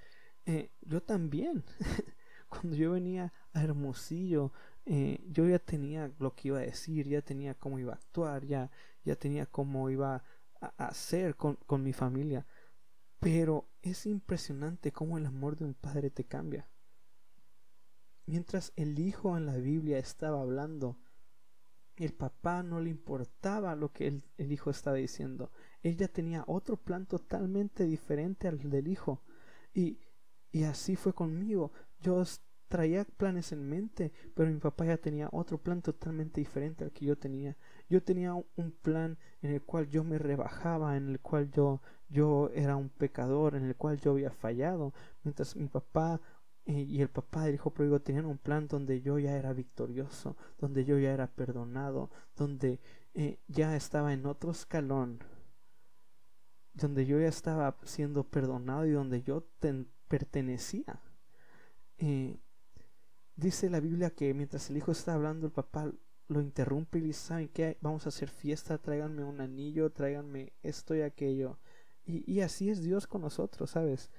eh, 0.46 0.72
yo 0.82 1.02
también, 1.04 1.64
cuando 2.50 2.76
yo 2.76 2.92
venía 2.92 3.34
a 3.54 3.64
Hermosillo, 3.64 4.52
eh, 4.86 5.24
yo 5.28 5.48
ya 5.48 5.60
tenía 5.60 6.12
lo 6.18 6.34
que 6.34 6.48
iba 6.48 6.58
a 6.58 6.62
decir, 6.62 7.08
ya 7.08 7.22
tenía 7.22 7.54
cómo 7.54 7.78
iba 7.78 7.94
a 7.94 7.98
actuar, 7.98 8.46
ya, 8.46 8.72
ya 9.04 9.16
tenía 9.16 9.46
cómo 9.46 9.90
iba 9.92 10.24
a, 10.60 10.88
hacer 10.88 11.36
con, 11.36 11.56
con 11.68 11.84
mi 11.84 11.94
familia. 11.94 12.48
Pero 13.20 13.70
es 13.84 14.08
impresionante 14.08 14.92
cómo 14.92 15.18
el 15.20 15.26
amor 15.28 15.56
de 15.56 15.66
un 15.66 15.76
padre 15.76 16.10
te 16.10 16.24
cambia. 16.24 16.68
Mientras 18.26 18.74
el 18.76 18.98
hijo 19.00 19.38
en 19.38 19.46
la 19.46 19.58
Biblia 19.58 20.00
estaba 20.00 20.42
hablando, 20.42 20.98
el 22.06 22.14
papá 22.14 22.64
no 22.64 22.80
le 22.80 22.90
importaba 22.90 23.76
lo 23.76 23.92
que 23.92 24.08
el, 24.08 24.24
el, 24.38 24.52
hijo 24.52 24.70
estaba 24.70 24.98
diciendo. 24.98 25.52
Ella 25.82 26.08
tenía 26.08 26.44
otro 26.48 26.78
plan 26.78 27.06
totalmente 27.06 27.86
diferente 27.86 28.48
al 28.48 28.70
del 28.70 28.88
hijo. 28.88 29.24
Y, 29.74 30.00
y 30.52 30.64
así 30.64 30.96
fue 30.96 31.14
conmigo. 31.14 31.72
Yo 32.00 32.24
traía 32.68 33.06
planes 33.06 33.52
en 33.52 33.68
mente, 33.68 34.12
pero 34.36 34.52
mi 34.52 34.60
papá 34.60 34.86
ya 34.86 34.98
tenía 34.98 35.30
otro 35.32 35.58
plan 35.58 35.82
totalmente 35.82 36.42
diferente 36.42 36.84
al 36.84 36.92
que 36.92 37.06
yo 37.06 37.18
tenía. 37.18 37.58
Yo 37.90 38.04
tenía 38.04 38.34
un 38.34 38.72
plan 38.72 39.18
en 39.42 39.54
el 39.54 39.62
cual 39.62 39.88
yo 39.88 40.04
me 40.04 40.18
rebajaba, 40.18 40.98
en 40.98 41.10
el 41.10 41.20
cual 41.20 41.50
yo, 41.52 41.82
yo 42.10 42.50
era 42.54 42.76
un 42.76 42.90
pecador, 42.90 43.56
en 43.56 43.66
el 43.66 43.76
cual 43.76 44.00
yo 44.00 44.12
había 44.12 44.32
fallado, 44.32 44.94
mientras 45.24 45.56
mi 45.56 45.68
papá 45.68 46.22
y 46.68 47.02
el 47.02 47.10
papá 47.10 47.46
del 47.46 47.56
hijo 47.56 47.72
pródigo 47.72 48.02
tenían 48.02 48.26
un 48.26 48.38
plan 48.38 48.68
donde 48.68 49.02
yo 49.02 49.18
ya 49.20 49.38
era 49.38 49.54
victorioso, 49.54 50.36
donde 50.58 50.84
yo 50.84 51.00
ya 51.00 51.14
era 51.14 51.28
perdonado, 51.28 52.12
donde 52.36 52.82
eh, 53.14 53.40
ya 53.48 53.76
estaba 53.78 54.12
en 54.12 54.26
otro 54.26 54.52
escalón, 54.52 55.24
donde 56.74 57.06
yo 57.06 57.20
ya 57.22 57.30
estaba 57.30 57.78
siendo 57.84 58.26
perdonado 58.26 58.86
y 58.86 58.92
donde 58.92 59.24
yo 59.24 59.48
pertenecía. 60.10 61.02
Eh, 62.00 62.38
dice 63.38 63.70
la 63.70 63.80
Biblia 63.80 64.10
que 64.10 64.34
mientras 64.34 64.70
el 64.70 64.76
hijo 64.76 64.92
está 64.92 65.14
hablando, 65.14 65.48
el 65.48 65.54
papá 65.54 65.90
lo 66.28 66.42
interrumpe 66.42 66.98
y 67.00 67.02
dice, 67.02 67.28
¿saben 67.28 67.48
qué? 67.48 67.78
Vamos 67.80 68.06
a 68.06 68.10
hacer 68.10 68.30
fiesta, 68.30 68.78
tráiganme 68.78 69.24
un 69.24 69.40
anillo, 69.40 69.90
tráiganme 69.92 70.52
esto 70.64 70.94
y 70.96 71.02
aquello. 71.02 71.60
Y, 72.06 72.30
y 72.30 72.42
así 72.42 72.70
es 72.70 72.84
Dios 72.84 73.08
con 73.08 73.22
nosotros, 73.22 73.72
¿sabes? 73.72 74.12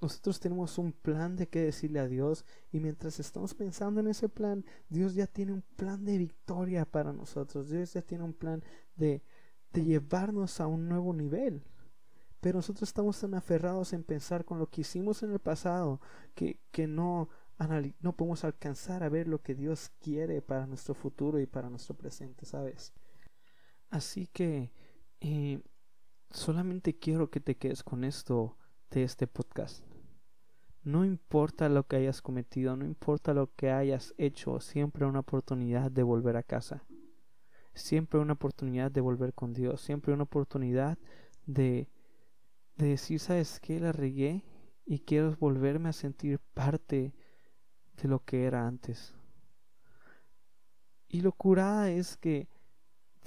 Nosotros 0.00 0.40
tenemos 0.40 0.78
un 0.78 0.92
plan 0.92 1.36
de 1.36 1.48
qué 1.48 1.60
decirle 1.60 2.00
a 2.00 2.08
Dios 2.08 2.44
y 2.70 2.80
mientras 2.80 3.18
estamos 3.18 3.54
pensando 3.54 4.00
en 4.00 4.08
ese 4.08 4.28
plan, 4.28 4.64
Dios 4.88 5.14
ya 5.14 5.26
tiene 5.26 5.52
un 5.52 5.62
plan 5.62 6.04
de 6.04 6.18
victoria 6.18 6.84
para 6.84 7.12
nosotros. 7.12 7.70
Dios 7.70 7.94
ya 7.94 8.02
tiene 8.02 8.24
un 8.24 8.34
plan 8.34 8.62
de, 8.96 9.22
de 9.72 9.84
llevarnos 9.84 10.60
a 10.60 10.66
un 10.66 10.88
nuevo 10.88 11.14
nivel. 11.14 11.64
Pero 12.40 12.58
nosotros 12.58 12.88
estamos 12.88 13.18
tan 13.18 13.34
aferrados 13.34 13.92
en 13.92 14.04
pensar 14.04 14.44
con 14.44 14.58
lo 14.58 14.68
que 14.68 14.82
hicimos 14.82 15.22
en 15.22 15.32
el 15.32 15.38
pasado 15.38 16.00
que, 16.34 16.60
que 16.70 16.86
no, 16.86 17.30
no 18.00 18.16
podemos 18.16 18.44
alcanzar 18.44 19.02
a 19.02 19.08
ver 19.08 19.26
lo 19.26 19.42
que 19.42 19.54
Dios 19.54 19.90
quiere 20.00 20.42
para 20.42 20.66
nuestro 20.66 20.94
futuro 20.94 21.40
y 21.40 21.46
para 21.46 21.70
nuestro 21.70 21.96
presente, 21.96 22.44
¿sabes? 22.44 22.92
Así 23.88 24.26
que 24.26 24.72
eh, 25.20 25.62
solamente 26.30 26.98
quiero 26.98 27.30
que 27.30 27.40
te 27.40 27.56
quedes 27.56 27.82
con 27.82 28.04
esto 28.04 28.58
de 28.90 29.02
este 29.02 29.26
podcast. 29.26 29.84
No 30.82 31.04
importa 31.04 31.68
lo 31.68 31.86
que 31.86 31.96
hayas 31.96 32.22
cometido, 32.22 32.76
no 32.76 32.84
importa 32.84 33.34
lo 33.34 33.52
que 33.54 33.70
hayas 33.70 34.14
hecho, 34.18 34.60
siempre 34.60 35.04
una 35.04 35.20
oportunidad 35.20 35.90
de 35.90 36.02
volver 36.02 36.36
a 36.36 36.42
casa. 36.42 36.84
Siempre 37.74 38.20
una 38.20 38.34
oportunidad 38.34 38.90
de 38.90 39.00
volver 39.00 39.34
con 39.34 39.52
Dios, 39.52 39.80
siempre 39.80 40.14
una 40.14 40.22
oportunidad 40.22 40.98
de, 41.44 41.90
de 42.76 42.86
decir, 42.86 43.20
¿sabes 43.20 43.60
qué? 43.60 43.80
La 43.80 43.92
regué 43.92 44.44
y 44.84 45.00
quiero 45.00 45.36
volverme 45.36 45.88
a 45.88 45.92
sentir 45.92 46.38
parte 46.54 47.14
de 48.00 48.08
lo 48.08 48.24
que 48.24 48.44
era 48.44 48.66
antes. 48.66 49.14
Y 51.08 51.20
lo 51.20 51.32
curada 51.32 51.90
es 51.90 52.16
que 52.16 52.48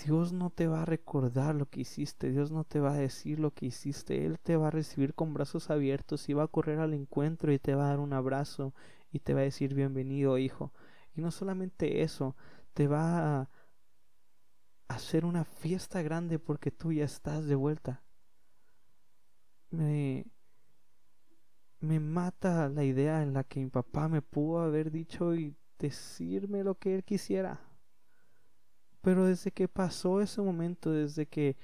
Dios 0.05 0.31
no 0.31 0.49
te 0.49 0.67
va 0.67 0.83
a 0.83 0.85
recordar 0.85 1.55
lo 1.55 1.65
que 1.65 1.81
hiciste, 1.81 2.31
Dios 2.31 2.51
no 2.51 2.63
te 2.63 2.79
va 2.79 2.93
a 2.93 2.97
decir 2.97 3.39
lo 3.39 3.51
que 3.51 3.65
hiciste, 3.65 4.25
Él 4.25 4.39
te 4.39 4.55
va 4.55 4.67
a 4.67 4.71
recibir 4.71 5.13
con 5.13 5.33
brazos 5.33 5.69
abiertos 5.69 6.29
y 6.29 6.33
va 6.33 6.43
a 6.43 6.47
correr 6.47 6.79
al 6.79 6.93
encuentro 6.93 7.51
y 7.51 7.59
te 7.59 7.75
va 7.75 7.85
a 7.85 7.89
dar 7.89 7.99
un 7.99 8.13
abrazo 8.13 8.73
y 9.12 9.19
te 9.19 9.33
va 9.33 9.41
a 9.41 9.43
decir 9.43 9.73
bienvenido 9.73 10.38
hijo. 10.38 10.73
Y 11.15 11.21
no 11.21 11.31
solamente 11.31 12.01
eso, 12.01 12.35
te 12.73 12.88
va 12.88 13.41
a 13.41 13.49
hacer 14.88 15.25
una 15.25 15.43
fiesta 15.43 16.01
grande 16.01 16.39
porque 16.39 16.71
tú 16.71 16.93
ya 16.93 17.05
estás 17.05 17.45
de 17.45 17.55
vuelta. 17.55 18.01
Me, 19.71 20.25
me 21.81 21.99
mata 21.99 22.69
la 22.69 22.83
idea 22.83 23.21
en 23.21 23.33
la 23.33 23.43
que 23.43 23.59
mi 23.59 23.69
papá 23.69 24.07
me 24.07 24.21
pudo 24.21 24.62
haber 24.62 24.91
dicho 24.91 25.35
y 25.35 25.55
decirme 25.77 26.63
lo 26.63 26.75
que 26.75 26.95
él 26.95 27.03
quisiera. 27.03 27.68
Pero 29.01 29.25
desde 29.25 29.51
que 29.51 29.67
pasó 29.67 30.21
ese 30.21 30.41
momento, 30.41 30.91
desde 30.91 31.25
que 31.25 31.57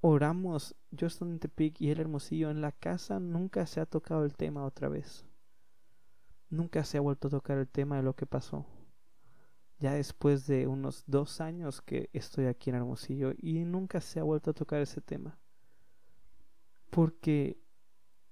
oramos, 0.00 0.76
en 0.90 1.38
Tepic 1.38 1.80
y 1.80 1.90
el 1.90 2.00
Hermosillo 2.00 2.50
en 2.50 2.60
la 2.60 2.72
casa, 2.72 3.18
nunca 3.18 3.66
se 3.66 3.80
ha 3.80 3.86
tocado 3.86 4.24
el 4.24 4.36
tema 4.36 4.64
otra 4.64 4.88
vez. 4.88 5.26
Nunca 6.50 6.84
se 6.84 6.98
ha 6.98 7.00
vuelto 7.00 7.28
a 7.28 7.30
tocar 7.32 7.58
el 7.58 7.68
tema 7.68 7.96
de 7.96 8.02
lo 8.02 8.14
que 8.14 8.26
pasó. 8.26 8.66
Ya 9.78 9.94
después 9.94 10.46
de 10.46 10.66
unos 10.66 11.02
dos 11.06 11.40
años 11.40 11.82
que 11.82 12.10
estoy 12.12 12.46
aquí 12.46 12.70
en 12.70 12.76
Hermosillo 12.76 13.32
y 13.36 13.64
nunca 13.64 14.00
se 14.00 14.20
ha 14.20 14.22
vuelto 14.22 14.50
a 14.50 14.54
tocar 14.54 14.80
ese 14.80 15.00
tema. 15.00 15.38
Porque 16.90 17.58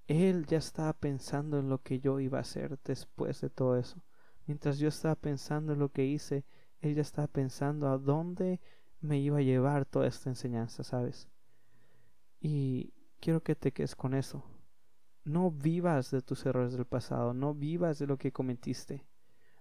él 0.06 0.46
ya 0.46 0.58
estaba 0.58 0.92
pensando 0.92 1.58
en 1.58 1.68
lo 1.68 1.82
que 1.82 1.98
yo 1.98 2.20
iba 2.20 2.38
a 2.38 2.42
hacer 2.42 2.78
después 2.84 3.40
de 3.40 3.50
todo 3.50 3.76
eso. 3.76 4.04
Mientras 4.46 4.78
yo 4.78 4.88
estaba 4.88 5.16
pensando 5.16 5.72
en 5.72 5.78
lo 5.78 5.90
que 5.90 6.04
hice, 6.04 6.44
él 6.82 6.96
ya 6.96 7.02
estaba 7.02 7.28
pensando 7.28 7.88
a 7.88 7.96
dónde 7.96 8.60
me 9.00 9.18
iba 9.18 9.38
a 9.38 9.42
llevar 9.42 9.86
toda 9.86 10.06
esta 10.06 10.28
enseñanza, 10.28 10.82
¿sabes? 10.82 11.28
Y 12.40 12.92
quiero 13.20 13.42
que 13.42 13.54
te 13.54 13.72
quedes 13.72 13.94
con 13.94 14.14
eso. 14.14 14.44
No 15.24 15.52
vivas 15.52 16.10
de 16.10 16.22
tus 16.22 16.44
errores 16.44 16.72
del 16.72 16.84
pasado, 16.84 17.34
no 17.34 17.54
vivas 17.54 18.00
de 18.00 18.08
lo 18.08 18.18
que 18.18 18.32
cometiste. 18.32 19.06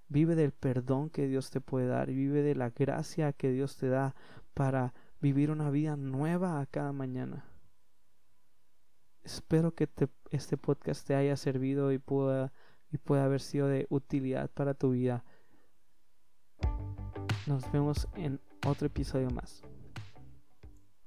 Vive 0.08 0.36
del 0.36 0.52
perdón 0.52 1.10
que 1.10 1.28
Dios 1.28 1.52
te 1.52 1.62
puede 1.62 1.88
dar 1.88 2.10
y 2.10 2.16
vive 2.16 2.42
de 2.42 2.56
la 2.56 2.72
gracia 2.72 3.34
que 3.34 3.52
Dios 3.52 3.78
te 3.78 3.88
da 3.88 4.16
para 4.56 4.94
vivir 5.22 5.52
una 5.52 5.70
vida 5.70 5.96
nueva 5.96 6.60
a 6.60 6.66
cada 6.66 6.92
mañana. 6.92 7.46
Espero 9.24 9.76
que 9.76 9.88
este 10.32 10.58
podcast 10.58 11.06
te 11.06 11.14
haya 11.14 11.38
servido 11.38 11.92
y 11.92 12.00
pueda, 12.00 12.52
y 12.92 12.98
pueda 12.98 13.26
haber 13.26 13.42
sido 13.42 13.68
de 13.68 13.86
utilidad 13.90 14.50
para 14.50 14.74
tu 14.74 14.90
vida. 14.90 15.24
Nos 17.48 17.72
vemos 17.72 18.08
en 18.16 18.40
otro 18.68 18.88
episodio 18.88 19.30
más. 19.32 19.64